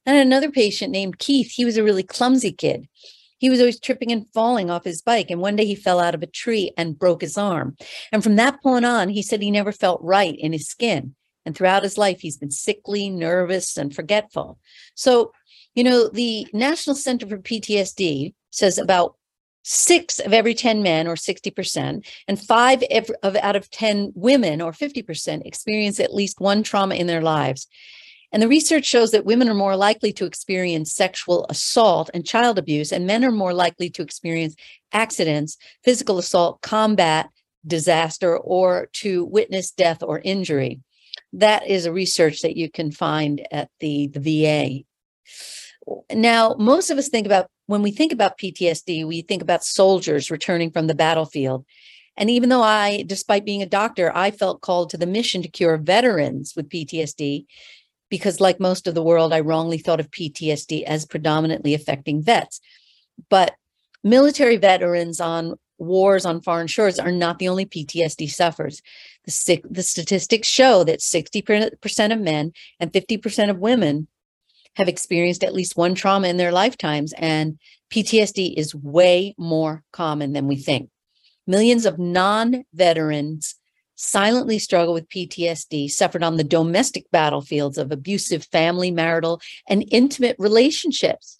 [0.07, 2.89] And another patient named Keith, he was a really clumsy kid.
[3.43, 5.29] He was always tripping and falling off his bike.
[5.29, 7.77] And one day he fell out of a tree and broke his arm.
[8.13, 11.17] And from that point on, he said he never felt right in his skin.
[11.45, 14.61] And throughout his life, he's been sickly, nervous, and forgetful.
[14.95, 15.33] So,
[15.75, 19.17] you know, the National Center for PTSD says about
[19.65, 22.85] six of every 10 men, or 60%, and five
[23.25, 27.67] of out of 10 women, or 50%, experience at least one trauma in their lives.
[28.33, 32.59] And the research shows that women are more likely to experience sexual assault and child
[32.59, 34.57] abuse, and men are more likely to experience
[34.93, 37.29] accidents, physical assault, combat,
[37.67, 40.81] disaster, or to witness death or injury.
[41.35, 44.85] That is a research that you can find at the, the VA.
[46.15, 50.31] Now, most of us think about when we think about PTSD, we think about soldiers
[50.31, 51.65] returning from the battlefield.
[52.17, 55.49] And even though I, despite being a doctor, I felt called to the mission to
[55.49, 57.47] cure veterans with PTSD,
[58.13, 62.61] because, like most of the world, I wrongly thought of PTSD as predominantly affecting vets.
[63.31, 63.55] But
[64.05, 68.83] military veterans on wars on foreign shores are not the only PTSD sufferers.
[69.25, 74.09] The, the statistics show that 60% of men and 50% of women
[74.77, 77.59] have experienced at least one trauma in their lifetimes, and
[77.91, 80.91] PTSD is way more common than we think.
[81.47, 83.55] Millions of non veterans
[84.03, 90.37] silently struggle with PTSD suffered on the domestic battlefields of abusive family, marital, and intimate
[90.39, 91.39] relationships.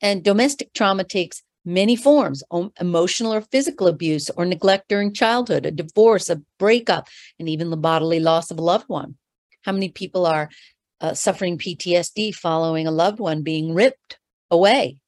[0.00, 2.42] And domestic trauma takes many forms
[2.80, 7.08] emotional or physical abuse or neglect during childhood, a divorce, a breakup,
[7.38, 9.16] and even the bodily loss of a loved one.
[9.62, 10.48] How many people are
[11.00, 14.18] uh, suffering PTSD following a loved one being ripped
[14.50, 15.00] away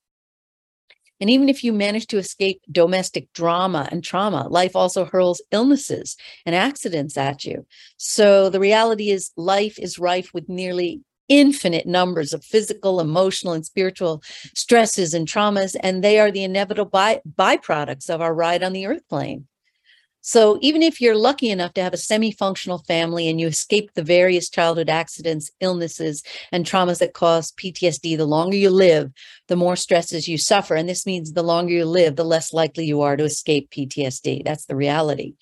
[1.21, 6.17] and even if you manage to escape domestic drama and trauma, life also hurls illnesses
[6.47, 7.67] and accidents at you.
[7.97, 13.65] So the reality is, life is rife with nearly infinite numbers of physical, emotional, and
[13.65, 14.23] spiritual
[14.55, 18.87] stresses and traumas, and they are the inevitable by- byproducts of our ride on the
[18.87, 19.47] earth plane.
[20.23, 24.03] So even if you're lucky enough to have a semi-functional family and you escape the
[24.03, 29.13] various childhood accidents, illnesses, and traumas that cause PTSD, the longer you live,
[29.49, 30.75] the more stresses you suffer.
[30.75, 34.45] And this means the longer you live, the less likely you are to escape PTSD.
[34.45, 35.35] That's the reality.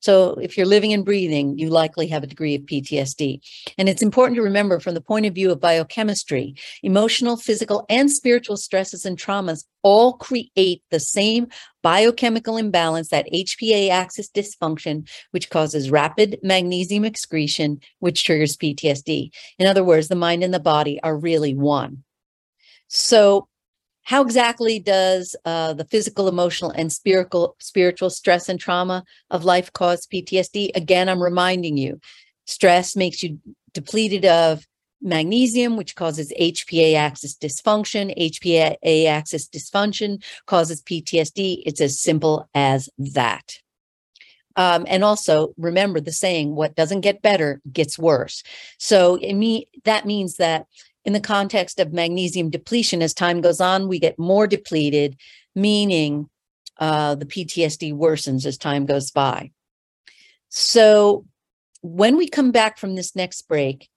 [0.00, 3.40] So if you're living and breathing, you likely have a degree of PTSD.
[3.78, 8.10] And it's important to remember from the point of view of biochemistry, emotional, physical, and
[8.10, 11.48] spiritual stresses and traumas all create the same
[11.82, 19.30] biochemical imbalance, that HPA axis dysfunction, which causes rapid magnesium excretion, which triggers PTSD.
[19.58, 22.04] In other words, the mind and the body are really one.
[22.88, 23.48] So
[24.08, 29.70] how exactly does uh, the physical, emotional, and spiritual spiritual stress and trauma of life
[29.74, 30.70] cause PTSD?
[30.74, 32.00] Again, I'm reminding you,
[32.46, 33.38] stress makes you
[33.74, 34.66] depleted of
[35.02, 38.16] magnesium, which causes HPA axis dysfunction.
[38.18, 41.62] HPA axis dysfunction causes PTSD.
[41.66, 43.58] It's as simple as that.
[44.56, 48.42] Um, and also remember the saying, what doesn't get better gets worse.
[48.78, 50.66] So me, that means that
[51.08, 55.16] in the context of magnesium depletion, as time goes on, we get more depleted,
[55.54, 56.28] meaning
[56.76, 59.50] uh, the PTSD worsens as time goes by.
[60.50, 61.24] So
[61.80, 63.88] when we come back from this next break,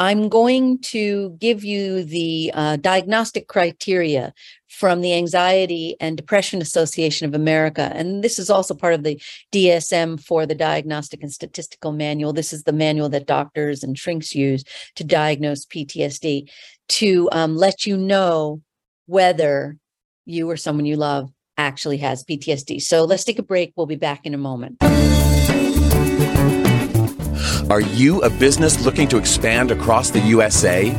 [0.00, 4.32] I'm going to give you the uh, diagnostic criteria
[4.66, 7.92] from the Anxiety and Depression Association of America.
[7.94, 9.20] And this is also part of the
[9.52, 12.32] DSM for the Diagnostic and Statistical Manual.
[12.32, 16.50] This is the manual that doctors and shrinks use to diagnose PTSD
[16.88, 18.62] to um, let you know
[19.04, 19.76] whether
[20.24, 22.80] you or someone you love actually has PTSD.
[22.80, 23.74] So let's take a break.
[23.76, 24.78] We'll be back in a moment.
[27.70, 30.90] Are you a business looking to expand across the USA?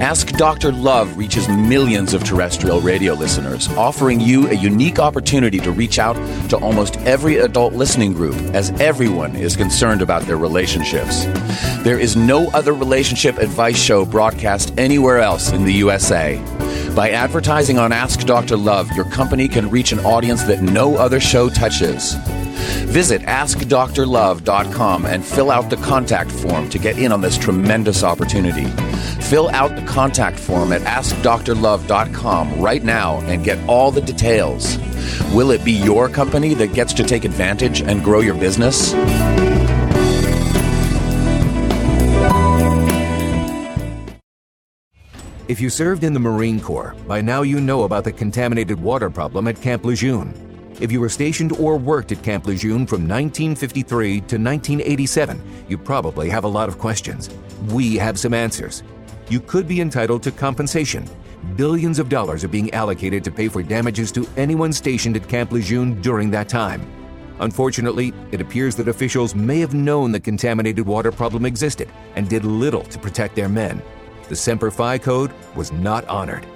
[0.00, 0.72] Ask Dr.
[0.72, 6.16] Love reaches millions of terrestrial radio listeners, offering you a unique opportunity to reach out
[6.48, 11.24] to almost every adult listening group, as everyone is concerned about their relationships.
[11.84, 16.42] There is no other relationship advice show broadcast anywhere else in the USA.
[16.96, 18.56] By advertising on Ask Dr.
[18.56, 22.16] Love, your company can reach an audience that no other show touches.
[22.86, 28.66] Visit AskDrLove.com and fill out the contact form to get in on this tremendous opportunity.
[29.22, 34.78] Fill out the contact form at AskDrLove.com right now and get all the details.
[35.34, 38.94] Will it be your company that gets to take advantage and grow your business?
[45.48, 49.08] If you served in the Marine Corps, by now you know about the contaminated water
[49.08, 50.47] problem at Camp Lejeune.
[50.80, 56.28] If you were stationed or worked at Camp Lejeune from 1953 to 1987, you probably
[56.30, 57.30] have a lot of questions.
[57.72, 58.84] We have some answers.
[59.28, 61.04] You could be entitled to compensation.
[61.56, 65.50] Billions of dollars are being allocated to pay for damages to anyone stationed at Camp
[65.50, 66.88] Lejeune during that time.
[67.40, 72.44] Unfortunately, it appears that officials may have known the contaminated water problem existed and did
[72.44, 73.82] little to protect their men.
[74.28, 76.46] The Semper Fi code was not honored.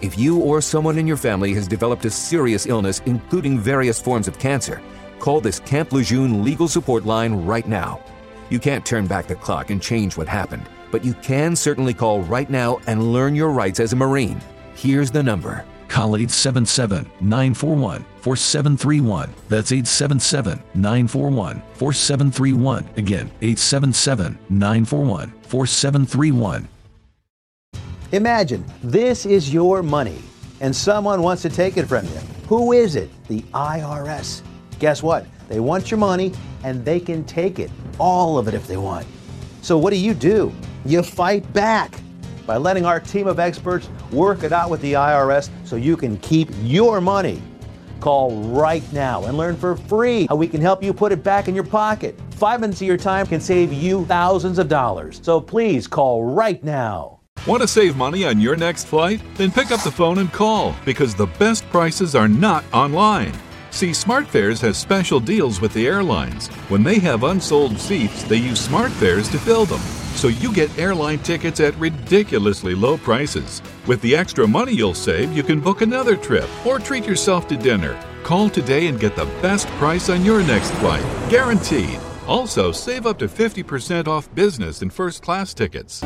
[0.00, 4.28] If you or someone in your family has developed a serious illness, including various forms
[4.28, 4.80] of cancer,
[5.18, 8.02] call this Camp Lejeune legal support line right now.
[8.48, 12.22] You can't turn back the clock and change what happened, but you can certainly call
[12.22, 14.40] right now and learn your rights as a Marine.
[14.74, 15.66] Here's the number.
[15.88, 19.34] Call 877 941 4731.
[19.50, 22.88] That's 877 941 4731.
[22.96, 26.68] Again, 877 941 4731.
[28.12, 30.18] Imagine this is your money
[30.60, 32.18] and someone wants to take it from you.
[32.48, 33.08] Who is it?
[33.28, 34.42] The IRS.
[34.80, 35.26] Guess what?
[35.48, 36.32] They want your money
[36.64, 39.06] and they can take it, all of it if they want.
[39.62, 40.52] So, what do you do?
[40.84, 42.00] You fight back
[42.46, 46.16] by letting our team of experts work it out with the IRS so you can
[46.18, 47.40] keep your money.
[48.00, 51.46] Call right now and learn for free how we can help you put it back
[51.46, 52.18] in your pocket.
[52.32, 55.20] Five minutes of your time can save you thousands of dollars.
[55.22, 57.19] So please call right now.
[57.46, 59.22] Want to save money on your next flight?
[59.36, 63.32] Then pick up the phone and call because the best prices are not online.
[63.70, 66.48] See, SmartFares has special deals with the airlines.
[66.68, 69.80] When they have unsold seats, they use SmartFares to fill them.
[70.16, 73.62] So you get airline tickets at ridiculously low prices.
[73.86, 77.56] With the extra money you'll save, you can book another trip or treat yourself to
[77.56, 77.98] dinner.
[78.22, 82.00] Call today and get the best price on your next flight, guaranteed.
[82.26, 86.02] Also, save up to 50% off business and first class tickets.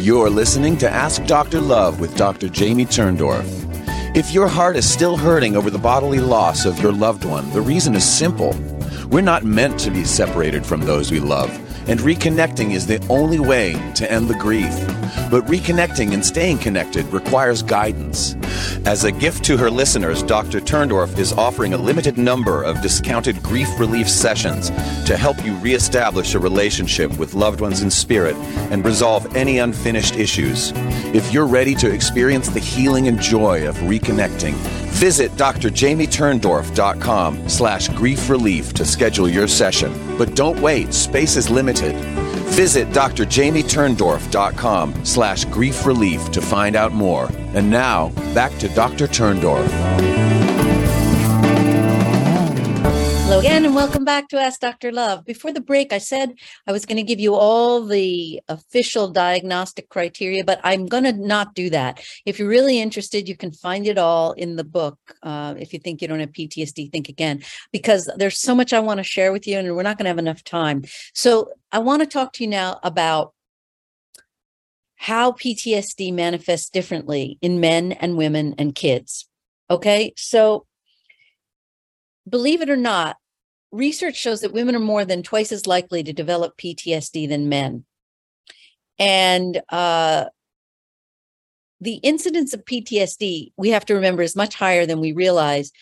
[0.00, 1.60] You're listening to Ask Dr.
[1.60, 2.48] Love with Dr.
[2.48, 3.44] Jamie Turndorf.
[4.16, 7.60] If your heart is still hurting over the bodily loss of your loved one, the
[7.60, 8.58] reason is simple.
[9.10, 11.50] We're not meant to be separated from those we love,
[11.86, 14.72] and reconnecting is the only way to end the grief.
[15.30, 18.36] But reconnecting and staying connected requires guidance.
[18.86, 20.60] As a gift to her listeners, Dr.
[20.60, 24.70] Turndorf is offering a limited number of discounted grief relief sessions
[25.06, 28.36] to help you reestablish a relationship with loved ones in spirit
[28.70, 30.72] and resolve any unfinished issues.
[31.14, 34.54] If you're ready to experience the healing and joy of reconnecting,
[34.90, 39.92] Visit drjamieturndorf.com slash grief relief to schedule your session.
[40.18, 41.94] But don't wait, space is limited.
[42.60, 47.30] Visit drjamieturndorf.com slash grief relief to find out more.
[47.54, 49.06] And now, back to Dr.
[49.06, 50.39] Turndorf.
[53.30, 54.90] Hello again, and welcome back to Ask Dr.
[54.90, 55.24] Love.
[55.24, 56.34] Before the break, I said
[56.66, 61.12] I was going to give you all the official diagnostic criteria, but I'm going to
[61.12, 62.02] not do that.
[62.26, 64.98] If you're really interested, you can find it all in the book.
[65.22, 68.80] Uh, if you think you don't have PTSD, think again, because there's so much I
[68.80, 70.82] want to share with you, and we're not going to have enough time.
[71.14, 73.32] So I want to talk to you now about
[74.96, 79.28] how PTSD manifests differently in men and women and kids.
[79.70, 80.66] Okay, so
[82.30, 83.16] believe it or not,
[83.72, 87.84] research shows that women are more than twice as likely to develop PTSD than men.
[88.98, 90.26] And uh,
[91.80, 95.72] the incidence of PTSD, we have to remember, is much higher than we realize.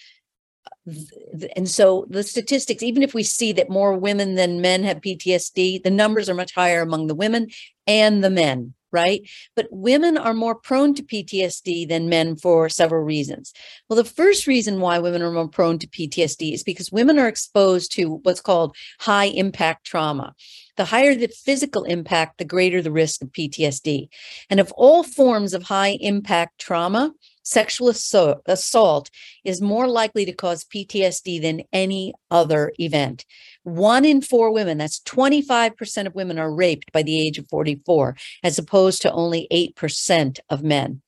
[1.57, 5.83] And so the statistics, even if we see that more women than men have PTSD,
[5.83, 7.49] the numbers are much higher among the women
[7.87, 9.23] and the men right?
[9.55, 13.53] But women are more prone to PTSD than men for several reasons.
[13.89, 17.29] Well, the first reason why women are more prone to PTSD is because women are
[17.29, 20.35] exposed to what's called high impact trauma.
[20.77, 24.09] The higher the physical impact, the greater the risk of PTSD.
[24.49, 27.13] And of all forms of high impact trauma,
[27.43, 29.11] sexual assault
[29.43, 33.25] is more likely to cause PTSD than any other event.
[33.69, 38.17] One in four women, that's 25% of women, are raped by the age of 44,
[38.43, 41.03] as opposed to only 8% of men.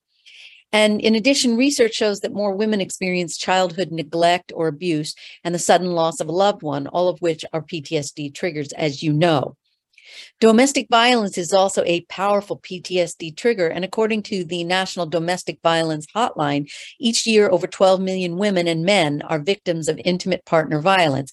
[0.73, 5.59] And in addition, research shows that more women experience childhood neglect or abuse and the
[5.59, 9.57] sudden loss of a loved one, all of which are PTSD triggers, as you know.
[10.41, 13.69] Domestic violence is also a powerful PTSD trigger.
[13.69, 18.85] And according to the National Domestic Violence Hotline, each year over 12 million women and
[18.85, 21.33] men are victims of intimate partner violence.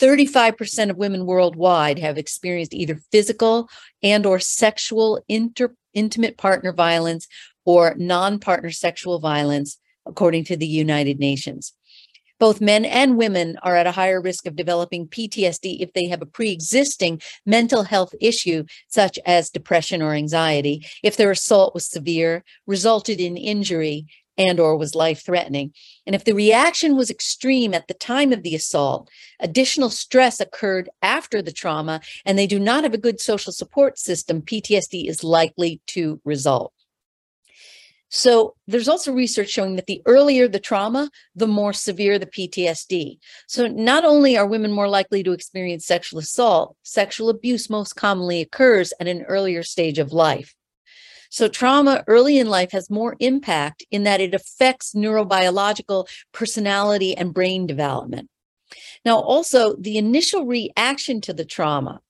[0.00, 3.68] 35% of women worldwide have experienced either physical
[4.02, 7.26] and or sexual inter- intimate partner violence
[7.64, 11.72] or non-partner sexual violence according to the United Nations.
[12.38, 16.22] Both men and women are at a higher risk of developing PTSD if they have
[16.22, 21.88] a pre existing mental health issue, such as depression or anxiety, if their assault was
[21.88, 24.06] severe, resulted in injury,
[24.38, 25.72] and or was life threatening
[26.06, 29.08] and if the reaction was extreme at the time of the assault
[29.40, 33.98] additional stress occurred after the trauma and they do not have a good social support
[33.98, 36.72] system ptsd is likely to result
[38.08, 43.18] so there's also research showing that the earlier the trauma, the more severe the PTSD.
[43.48, 48.40] So not only are women more likely to experience sexual assault, sexual abuse most commonly
[48.40, 50.54] occurs at an earlier stage of life.
[51.30, 57.34] So trauma early in life has more impact in that it affects neurobiological personality and
[57.34, 58.30] brain development.
[59.04, 62.00] Now, also the initial reaction to the trauma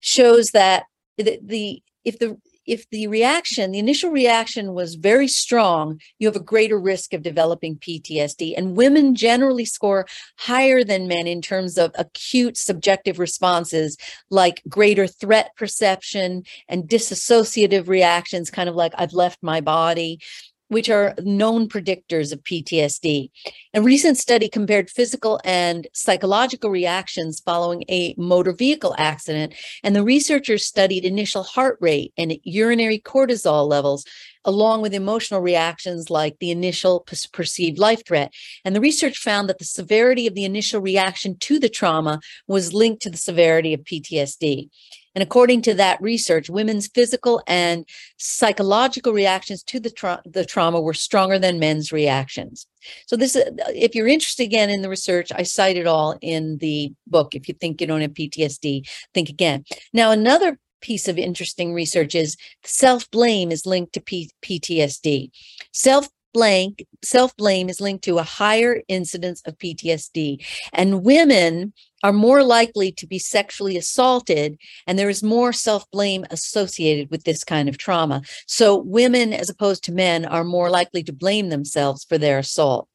[0.00, 0.84] shows that
[1.16, 2.36] the, the if the
[2.66, 7.22] if the reaction, the initial reaction was very strong, you have a greater risk of
[7.22, 8.54] developing PTSD.
[8.56, 10.06] And women generally score
[10.38, 13.96] higher than men in terms of acute subjective responses
[14.30, 20.20] like greater threat perception and dissociative reactions, kind of like I've left my body
[20.68, 23.30] which are known predictors of PTSD.
[23.74, 30.02] A recent study compared physical and psychological reactions following a motor vehicle accident, and the
[30.02, 34.04] researchers studied initial heart rate and urinary cortisol levels,
[34.44, 38.32] along with emotional reactions like the initial perceived life threat.
[38.64, 42.72] And the research found that the severity of the initial reaction to the trauma was
[42.72, 44.68] linked to the severity of PTSD.
[45.16, 47.86] And according to that research, women's physical and
[48.18, 52.66] psychological reactions to the, tra- the trauma were stronger than men's reactions.
[53.06, 56.58] So this, uh, if you're interested again in the research, I cite it all in
[56.58, 57.34] the book.
[57.34, 59.64] If you think you don't have PTSD, think again.
[59.94, 65.30] Now, another piece of interesting research is self blame is linked to P- PTSD.
[65.72, 70.44] Self blame self blame is linked to a higher incidence of PTSD
[70.74, 71.72] and women
[72.06, 77.24] are more likely to be sexually assaulted and there is more self blame associated with
[77.24, 81.48] this kind of trauma so women as opposed to men are more likely to blame
[81.48, 82.88] themselves for their assault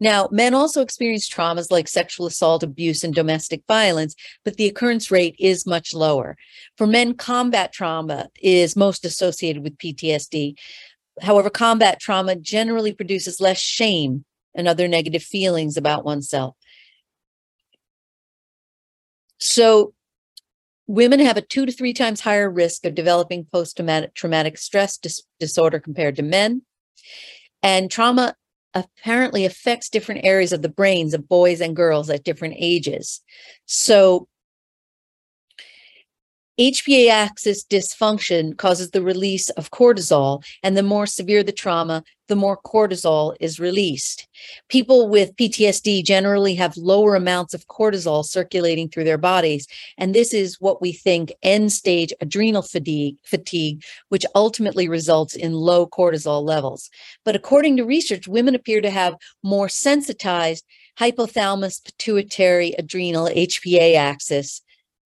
[0.00, 5.12] now, men also experience traumas like sexual assault, abuse, and domestic violence, but the occurrence
[5.12, 6.36] rate is much lower.
[6.76, 10.58] For men, combat trauma is most associated with PTSD.
[11.20, 14.24] However, combat trauma generally produces less shame
[14.56, 16.56] and other negative feelings about oneself.
[19.42, 19.92] So,
[20.86, 23.80] women have a two to three times higher risk of developing post
[24.14, 26.62] traumatic stress dis- disorder compared to men.
[27.60, 28.36] And trauma
[28.72, 33.20] apparently affects different areas of the brains of boys and girls at different ages.
[33.66, 34.28] So
[36.60, 42.36] HPA axis dysfunction causes the release of cortisol, and the more severe the trauma, the
[42.36, 44.28] more cortisol is released.
[44.68, 50.34] People with PTSD generally have lower amounts of cortisol circulating through their bodies, and this
[50.34, 56.42] is what we think end stage adrenal fatigue, fatigue, which ultimately results in low cortisol
[56.44, 56.90] levels.
[57.24, 60.66] But according to research, women appear to have more sensitized
[61.00, 64.60] hypothalamus pituitary adrenal HPA axis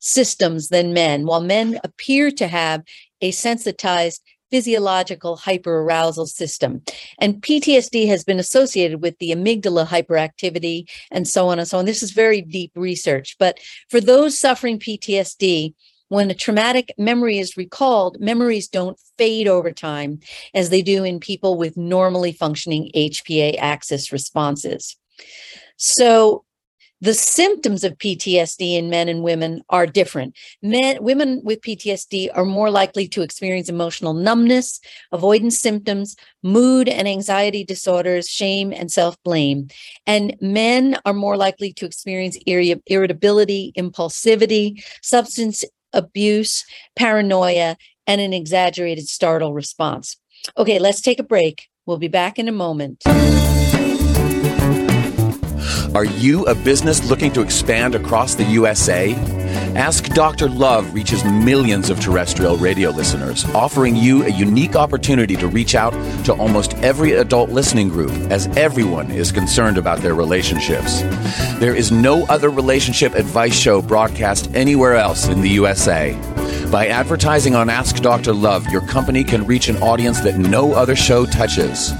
[0.06, 2.82] systems than men, while men appear to have
[3.20, 6.80] a sensitized physiological hyperarousal system.
[7.18, 11.84] And PTSD has been associated with the amygdala hyperactivity and so on and so on.
[11.84, 13.36] This is very deep research.
[13.40, 15.74] But for those suffering PTSD,
[16.08, 20.20] when a traumatic memory is recalled, memories don't fade over time
[20.54, 24.96] as they do in people with normally functioning HPA axis responses.
[25.76, 26.44] So
[27.00, 30.36] the symptoms of PTSD in men and women are different.
[30.62, 34.80] Men, women with PTSD are more likely to experience emotional numbness,
[35.12, 39.68] avoidance symptoms, mood and anxiety disorders, shame and self-blame.
[40.06, 46.64] And men are more likely to experience irritability, impulsivity, substance abuse,
[46.96, 47.76] paranoia,
[48.06, 50.16] and an exaggerated startle response.
[50.56, 51.68] Okay, let's take a break.
[51.86, 53.02] We'll be back in a moment.
[55.96, 59.14] Are you a business looking to expand across the USA?
[59.74, 60.46] Ask Dr.
[60.46, 65.94] Love reaches millions of terrestrial radio listeners, offering you a unique opportunity to reach out
[66.26, 71.00] to almost every adult listening group, as everyone is concerned about their relationships.
[71.60, 76.12] There is no other relationship advice show broadcast anywhere else in the USA.
[76.70, 78.34] By advertising on Ask Dr.
[78.34, 81.94] Love, your company can reach an audience that no other show touches.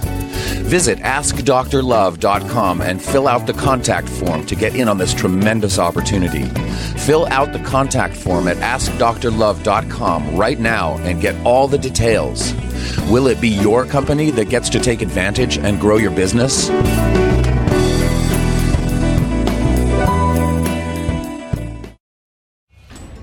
[0.65, 6.45] Visit AskDrLove.com and fill out the contact form to get in on this tremendous opportunity.
[7.01, 12.53] Fill out the contact form at AskDrLove.com right now and get all the details.
[13.11, 16.71] Will it be your company that gets to take advantage and grow your business?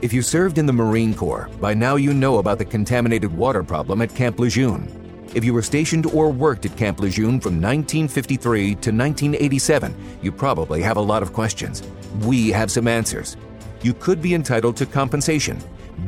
[0.04, 3.64] If you served in the Marine Corps, by now you know about the contaminated water
[3.64, 5.03] problem at Camp Lejeune.
[5.34, 10.82] If you were stationed or worked at Camp Lejeune from 1953 to 1987, you probably
[10.84, 11.82] have a lot of questions.
[12.22, 13.36] We have some answers.
[13.82, 15.60] You could be entitled to compensation.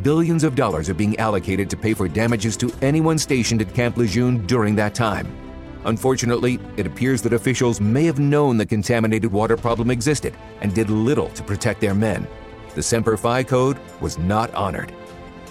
[0.03, 3.97] Billions of dollars are being allocated to pay for damages to anyone stationed at Camp
[3.97, 5.27] Lejeune during that time.
[5.85, 10.91] Unfortunately, it appears that officials may have known the contaminated water problem existed and did
[10.91, 12.27] little to protect their men.
[12.75, 14.93] The Semper Fi code was not honored.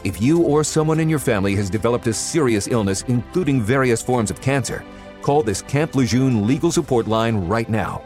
[0.04, 4.30] If you or someone in your family has developed a serious illness, including various forms
[4.30, 4.84] of cancer,
[5.22, 8.02] call this Camp Lejeune legal support line right now.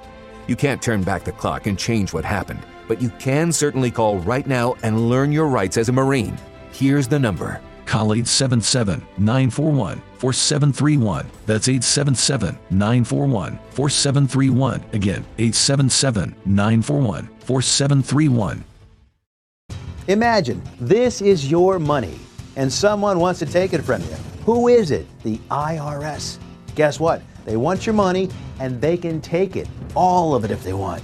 [0.47, 4.19] You can't turn back the clock and change what happened, but you can certainly call
[4.21, 6.39] right now and learn your rights as a Marine.
[6.71, 7.61] Here's the number.
[7.85, 11.27] Call 877 941 4731.
[11.47, 14.85] That's 877 941 4731.
[14.93, 18.65] Again, 877 941 4731.
[20.09, 22.19] Imagine this is your money
[22.57, 24.17] and someone wants to take it from you.
[24.47, 25.07] Who is it?
[25.23, 26.39] The IRS.
[26.75, 27.21] Guess what?
[27.45, 31.03] They want your money and they can take it, all of it if they want.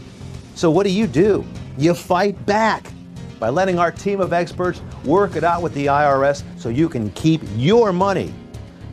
[0.55, 1.45] So what do you do?
[1.77, 2.87] You fight back
[3.39, 7.11] by letting our team of experts work it out with the IRS so you can
[7.11, 8.33] keep your money.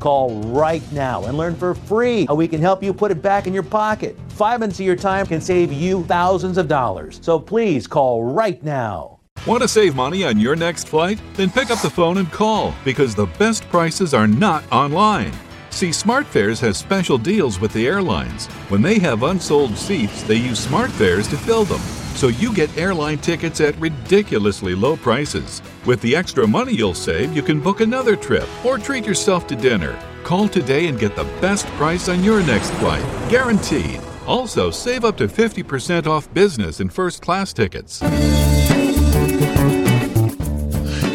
[0.01, 3.47] Call right now and learn for free how we can help you put it back
[3.47, 4.17] in your pocket.
[4.27, 7.21] Five minutes of your time can save you thousands of dollars.
[7.23, 9.20] So please call right now.
[9.47, 11.19] Want to save money on your next flight?
[11.33, 15.33] Then pick up the phone and call because the best prices are not online.
[15.71, 18.45] See, SmartFares has special deals with the airlines.
[18.69, 21.79] When they have unsold seats, they use SmartFares to fill them.
[22.13, 25.63] So you get airline tickets at ridiculously low prices.
[25.87, 29.55] With the extra money you'll save, you can book another trip or treat yourself to
[29.55, 29.97] dinner.
[30.23, 34.01] Call today and get the best price on your next flight, guaranteed.
[34.27, 38.03] Also, save up to 50% off business and first class tickets.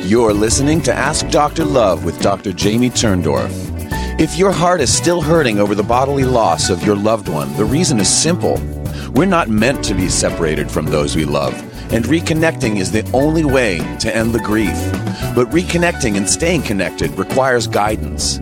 [0.07, 1.65] You're listening to Ask Dr.
[1.65, 2.53] Love with Dr.
[2.53, 3.51] Jamie Turndorf.
[4.21, 7.65] If your heart is still hurting over the bodily loss of your loved one, the
[7.65, 8.63] reason is simple.
[9.15, 11.53] We're not meant to be separated from those we love,
[11.93, 14.77] and reconnecting is the only way to end the grief.
[15.35, 18.41] But reconnecting and staying connected requires guidance.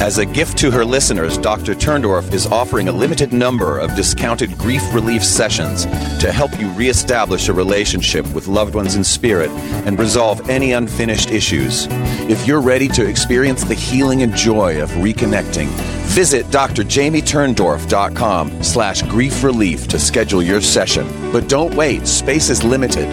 [0.00, 1.74] As a gift to her listeners, Dr.
[1.74, 5.84] Turndorf is offering a limited number of discounted grief relief sessions
[6.20, 9.50] to help you reestablish a relationship with loved ones in spirit
[9.86, 11.86] and resolve any unfinished issues.
[12.30, 15.68] If you're ready to experience the healing and joy of reconnecting,
[16.06, 21.08] visit drjamieturndorf.com slash grief relief to schedule your session.
[21.32, 23.08] But don't wait, space is limited.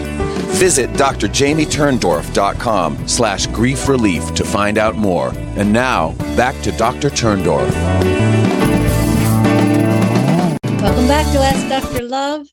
[0.54, 5.32] Visit drjamieturndorf.com slash grief relief to find out more.
[5.56, 7.10] And now, back to Dr.
[7.10, 7.70] Turndorf.
[10.80, 12.04] Welcome back to Ask Dr.
[12.04, 12.46] Love.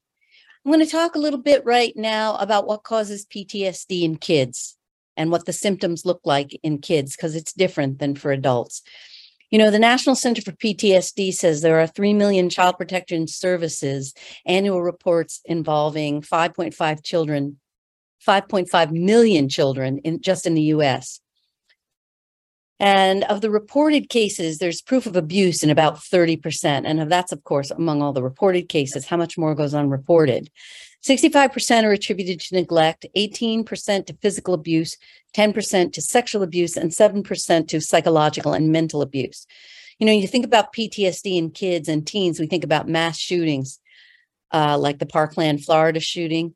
[0.65, 4.77] I'm going to talk a little bit right now about what causes PTSD in kids
[5.17, 8.81] and what the symptoms look like in kids because it's different than for adults.
[9.51, 14.13] You know, the National Center for PTSD says there are 3 million child protection services
[14.45, 17.59] annual reports involving 5.5 children,
[18.25, 21.19] 5.5 million children in just in the US.
[22.79, 26.83] And of the reported cases, there's proof of abuse in about 30%.
[26.85, 29.05] And that's, of course, among all the reported cases.
[29.05, 30.49] How much more goes unreported?
[31.03, 34.97] 65% are attributed to neglect, 18% to physical abuse,
[35.35, 39.47] 10% to sexual abuse, and 7% to psychological and mental abuse.
[39.97, 43.79] You know, you think about PTSD in kids and teens, we think about mass shootings,
[44.51, 46.53] uh, like the Parkland, Florida shooting.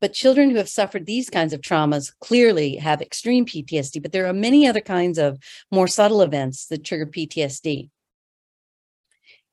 [0.00, 4.26] But children who have suffered these kinds of traumas clearly have extreme PTSD, but there
[4.26, 5.38] are many other kinds of
[5.70, 7.88] more subtle events that trigger PTSD.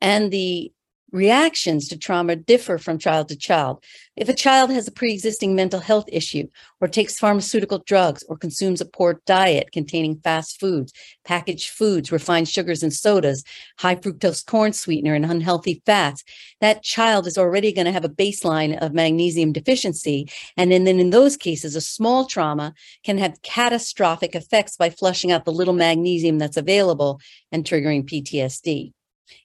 [0.02, 0.74] And the
[1.14, 3.84] reactions to trauma differ from child to child.
[4.16, 6.48] If a child has a pre-existing mental health issue
[6.82, 10.92] or takes pharmaceutical drugs or consumes a poor diet containing fast foods,
[11.24, 13.44] packaged foods, refined sugars and sodas,
[13.78, 16.24] high fructose corn sweetener and unhealthy fats,
[16.62, 20.28] that child is already going to have a baseline of magnesium deficiency.
[20.58, 25.32] And then, then in those cases, a small trauma can have catastrophic effects by flushing
[25.32, 27.20] out the little magnesium that's available
[27.52, 28.94] and triggering PTSD.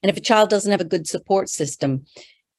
[0.03, 2.05] And if a child doesn't have a good support system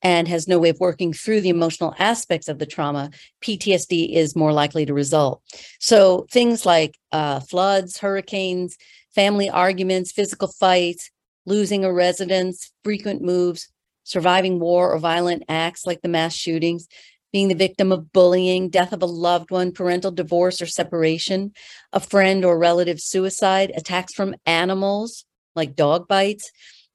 [0.02, 3.10] and has no way of working through the emotional aspects of the trauma,
[3.42, 5.42] PTSD is more likely to result.
[5.78, 8.76] So things like uh, floods, hurricanes,
[9.14, 11.10] family arguments, physical fights,
[11.46, 13.68] losing a residence, frequent moves,
[14.04, 16.88] surviving war or violent acts like the mass shootings,
[17.32, 21.52] being the victim of bullying, death of a loved one, parental divorce or separation,
[21.92, 26.50] a friend or relative suicide, attacks from animals like dog bites,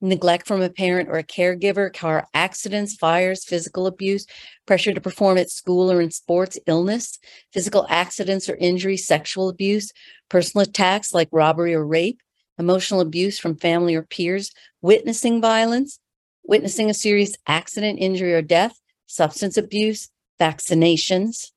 [0.05, 4.25] neglect from a parent or a caregiver, car accidents, fires, physical abuse,
[4.65, 7.19] pressure to perform at school or in sports, illness,
[7.51, 9.91] physical accidents or injury, sexual abuse,
[10.29, 12.19] personal attacks like robbery or rape,
[12.57, 14.51] emotional abuse from family or peers,
[14.81, 15.99] witnessing violence,
[16.43, 21.51] witnessing a serious accident, injury, or death, substance abuse, vaccinations.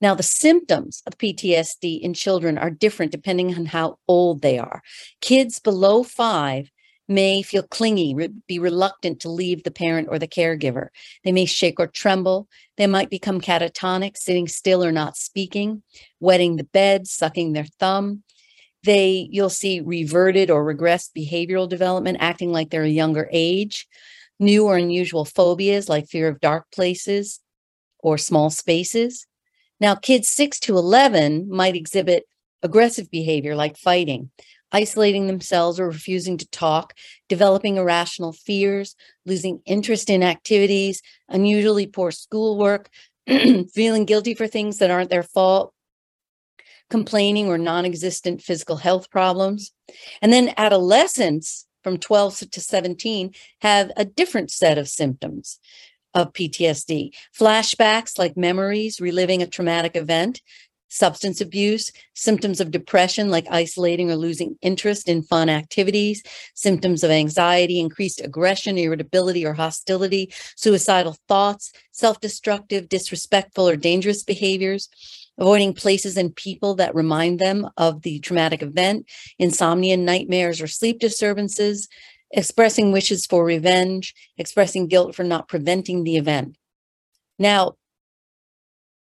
[0.00, 4.82] Now, the symptoms of PTSD in children are different depending on how old they are.
[5.20, 6.70] Kids below five
[7.10, 10.88] may feel clingy, re- be reluctant to leave the parent or the caregiver.
[11.24, 12.48] They may shake or tremble.
[12.76, 15.82] They might become catatonic, sitting still or not speaking,
[16.20, 18.22] wetting the bed, sucking their thumb.
[18.84, 23.88] They, you'll see reverted or regressed behavioral development, acting like they're a younger age,
[24.38, 27.40] new or unusual phobias like fear of dark places
[27.98, 29.26] or small spaces.
[29.80, 32.24] Now, kids 6 to 11 might exhibit
[32.62, 34.30] aggressive behavior like fighting,
[34.72, 36.94] isolating themselves or refusing to talk,
[37.28, 38.94] developing irrational fears,
[39.26, 42.88] losing interest in activities, unusually poor schoolwork,
[43.74, 45.72] feeling guilty for things that aren't their fault,
[46.88, 49.72] complaining or non existent physical health problems.
[50.20, 55.58] And then adolescents from 12 to 17 have a different set of symptoms
[56.14, 57.14] of PTSD.
[57.38, 60.42] Flashbacks like memories, reliving a traumatic event,
[60.90, 66.22] substance abuse, symptoms of depression like isolating or losing interest in fun activities,
[66.54, 74.22] symptoms of anxiety, increased aggression, irritability, or hostility, suicidal thoughts, self destructive, disrespectful, or dangerous
[74.22, 74.88] behaviors.
[75.38, 79.06] Avoiding places and people that remind them of the traumatic event,
[79.38, 81.88] insomnia, nightmares, or sleep disturbances,
[82.30, 86.56] expressing wishes for revenge, expressing guilt for not preventing the event.
[87.38, 87.76] Now,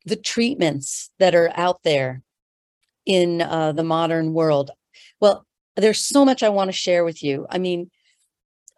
[0.05, 2.21] the treatments that are out there
[3.05, 4.71] in uh, the modern world.
[5.19, 5.45] Well,
[5.75, 7.45] there's so much I want to share with you.
[7.49, 7.89] I mean,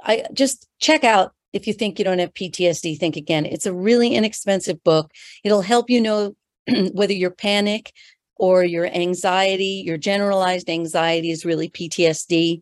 [0.04, 3.46] I just check out if you think you don't have PTSD, think again.
[3.46, 5.12] It's a really inexpensive book.
[5.44, 6.36] It'll help you know
[6.94, 7.92] whether your panic
[8.36, 12.62] or your anxiety, your generalized anxiety is really PTSD.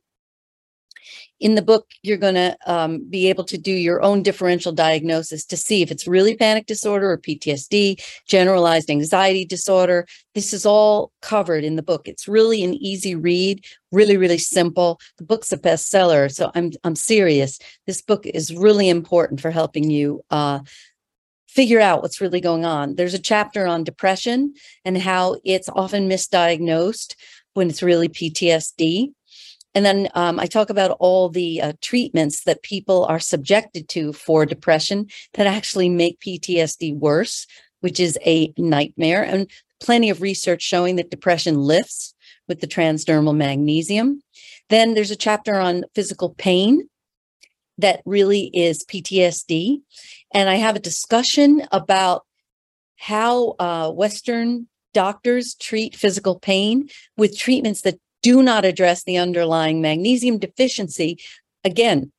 [1.40, 5.46] In the book, you're going to um, be able to do your own differential diagnosis
[5.46, 10.06] to see if it's really panic disorder or PTSD, generalized anxiety disorder.
[10.34, 12.08] This is all covered in the book.
[12.08, 15.00] It's really an easy read, really, really simple.
[15.18, 17.60] The book's a bestseller, so I'm I'm serious.
[17.86, 20.60] This book is really important for helping you uh,
[21.56, 22.96] figure out what's really going on.
[22.96, 24.54] There's a chapter on depression
[24.84, 27.16] and how it's often misdiagnosed
[27.54, 29.14] when it's really PTSD.
[29.76, 34.14] And then um, I talk about all the uh, treatments that people are subjected to
[34.14, 37.46] for depression that actually make PTSD worse,
[37.82, 39.22] which is a nightmare.
[39.22, 39.52] And
[39.82, 42.14] plenty of research showing that depression lifts
[42.48, 44.22] with the transdermal magnesium.
[44.70, 46.90] Then there's a chapter on physical pain
[47.78, 49.82] that really is PTSD.
[50.34, 52.26] And I have a discussion about
[52.98, 59.82] how uh, Western doctors treat physical pain with treatments that do not address the underlying
[59.82, 61.20] magnesium deficiency.
[61.64, 62.12] Again,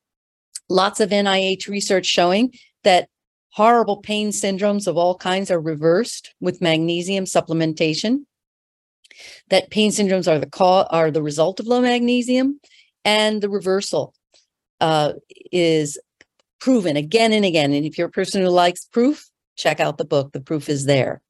[0.69, 2.55] lots of NIH research showing
[2.85, 3.09] that
[3.51, 8.21] horrible pain syndromes of all kinds are reversed with magnesium supplementation.
[9.49, 12.61] That pain syndromes are the cause, are the result of low magnesium,
[13.05, 14.15] and the reversal
[14.81, 15.15] uh,
[15.51, 15.99] is
[16.61, 17.73] proven again and again.
[17.73, 20.31] And if you're a person who likes proof, check out the book.
[20.31, 21.21] The proof is there.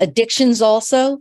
[0.00, 1.18] Addictions also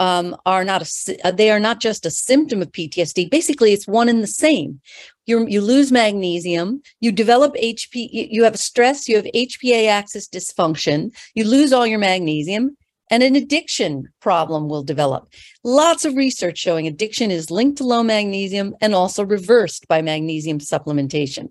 [0.00, 3.30] um, are not a, uh, they are not just a symptom of PTSD.
[3.30, 4.80] Basically, it's one and the same.
[5.26, 11.14] You you lose magnesium, you develop HP, you have stress, you have HPA axis dysfunction,
[11.34, 12.76] you lose all your magnesium,
[13.10, 15.28] and an addiction problem will develop.
[15.62, 20.58] Lots of research showing addiction is linked to low magnesium and also reversed by magnesium
[20.58, 21.50] supplementation.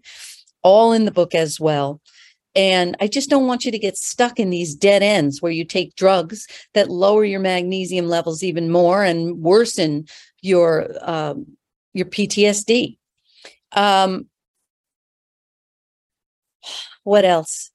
[0.61, 2.01] All in the book as well.
[2.56, 5.66] And I just don't want you to get stuck in these dead ends where you
[5.66, 10.06] take drugs that lower your magnesium levels even more and worsen
[10.41, 11.58] your um,
[11.93, 12.97] your PTSD.
[13.72, 14.28] Um,
[17.04, 17.72] what else?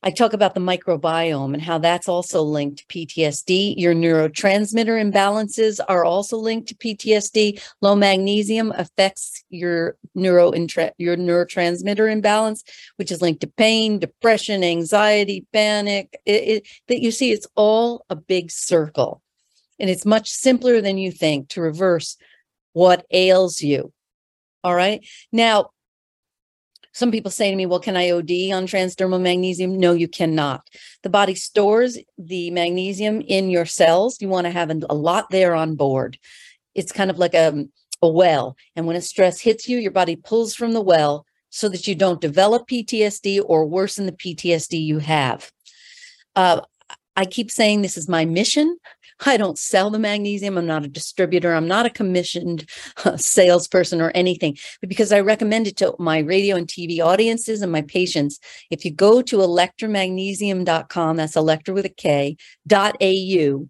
[0.00, 3.74] I talk about the microbiome and how that's also linked to PTSD.
[3.76, 7.60] Your neurotransmitter imbalances are also linked to PTSD.
[7.80, 10.52] Low magnesium affects your neuro
[10.98, 12.62] your neurotransmitter imbalance,
[12.94, 16.16] which is linked to pain, depression, anxiety, panic.
[16.26, 16.62] That
[17.02, 19.20] you see, it's all a big circle,
[19.80, 22.16] and it's much simpler than you think to reverse
[22.72, 23.92] what ails you.
[24.62, 25.04] All right.
[25.32, 25.70] Now,
[26.98, 29.78] some people say to me, well, can I OD on transdermal magnesium?
[29.78, 30.68] No, you cannot.
[31.04, 34.20] The body stores the magnesium in your cells.
[34.20, 36.18] You want to have a lot there on board.
[36.74, 37.66] It's kind of like a,
[38.02, 38.56] a well.
[38.74, 41.94] And when a stress hits you, your body pulls from the well so that you
[41.94, 45.52] don't develop PTSD or worsen the PTSD you have.
[46.34, 46.62] Uh,
[47.14, 48.76] I keep saying this is my mission.
[49.26, 50.56] I don't sell the magnesium.
[50.56, 51.54] I'm not a distributor.
[51.54, 52.68] I'm not a commissioned
[53.04, 57.62] uh, salesperson or anything, but because I recommend it to my radio and TV audiences
[57.62, 58.38] and my patients.
[58.70, 63.68] If you go to elektramagnesium.com, that's elektra with a K, dot AU,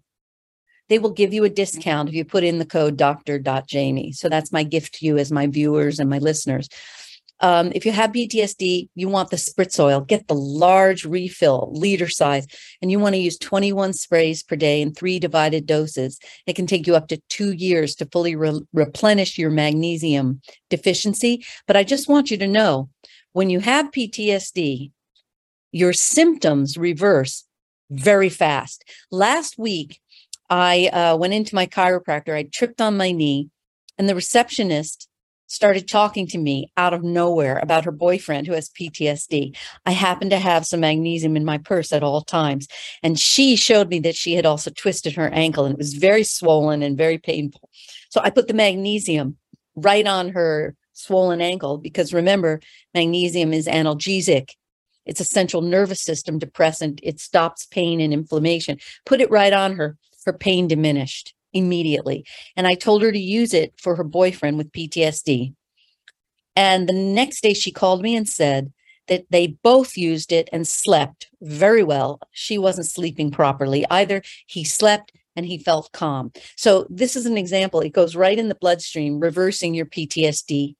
[0.89, 3.39] they will give you a discount if you put in the code Dr.
[4.11, 6.67] So that's my gift to you as my viewers and my listeners.
[7.41, 12.09] Um, if you have PTSD, you want the spritz oil, get the large refill, liter
[12.09, 12.45] size,
[12.81, 16.19] and you want to use 21 sprays per day in three divided doses.
[16.45, 21.45] It can take you up to two years to fully re- replenish your magnesium deficiency.
[21.65, 22.89] But I just want you to know
[23.33, 24.91] when you have PTSD,
[25.71, 27.45] your symptoms reverse
[27.89, 28.83] very fast.
[29.11, 29.99] Last week,
[30.49, 32.33] I uh, went into my chiropractor.
[32.33, 33.49] I tripped on my knee,
[33.97, 35.07] and the receptionist
[35.49, 39.57] started talking to me out of nowhere about her boyfriend who has PTSD.
[39.85, 42.67] I happened to have some magnesium in my purse at all times.
[43.03, 46.23] And she showed me that she had also twisted her ankle and it was very
[46.23, 47.67] swollen and very painful.
[48.09, 49.37] So I put the magnesium
[49.75, 52.61] right on her swollen ankle because remember,
[52.93, 54.51] magnesium is analgesic.
[55.05, 56.99] It's a central nervous system depressant.
[57.01, 58.77] It stops pain and inflammation.
[59.05, 59.97] Put it right on her.
[60.25, 62.25] Her pain diminished immediately.
[62.55, 65.53] And I told her to use it for her boyfriend with PTSD.
[66.55, 68.71] And the next day she called me and said
[69.07, 72.19] that they both used it and slept very well.
[72.31, 74.21] She wasn't sleeping properly either.
[74.47, 76.31] He slept and he felt calm.
[76.55, 77.81] So this is an example.
[77.81, 80.75] It goes right in the bloodstream, reversing your PTSD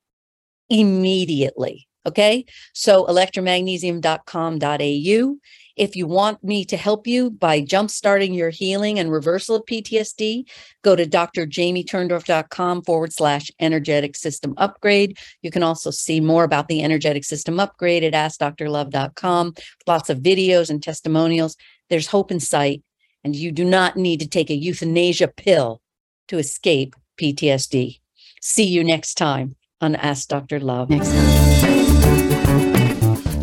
[0.69, 1.88] immediately.
[2.05, 2.45] Okay.
[2.73, 5.37] So elektramagnesium.com.au.
[5.79, 10.43] If you want me to help you by jumpstarting your healing and reversal of PTSD,
[10.81, 15.17] go to drjamieturndorf.com forward slash energetic system upgrade.
[15.41, 19.53] You can also see more about the energetic system upgrade at askdrlove.com.
[19.87, 21.55] Lots of videos and testimonials.
[21.89, 22.83] There's hope in sight,
[23.23, 25.81] and you do not need to take a euthanasia pill
[26.27, 28.01] to escape PTSD.
[28.41, 29.55] See you next time.
[29.81, 30.59] on Ask Dr.
[30.59, 30.89] Love.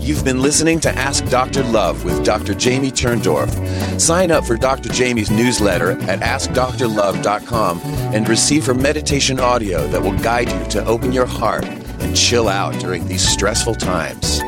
[0.06, 1.64] You've been listening to Ask Dr.
[1.64, 2.54] Love with Dr.
[2.54, 3.50] Jamie Turndorf.
[4.00, 4.88] Sign up for Dr.
[4.88, 7.80] Jamie's newsletter at AskDrLove.com
[8.14, 12.48] and receive her meditation audio that will guide you to open your heart and chill
[12.48, 14.38] out during these stressful times.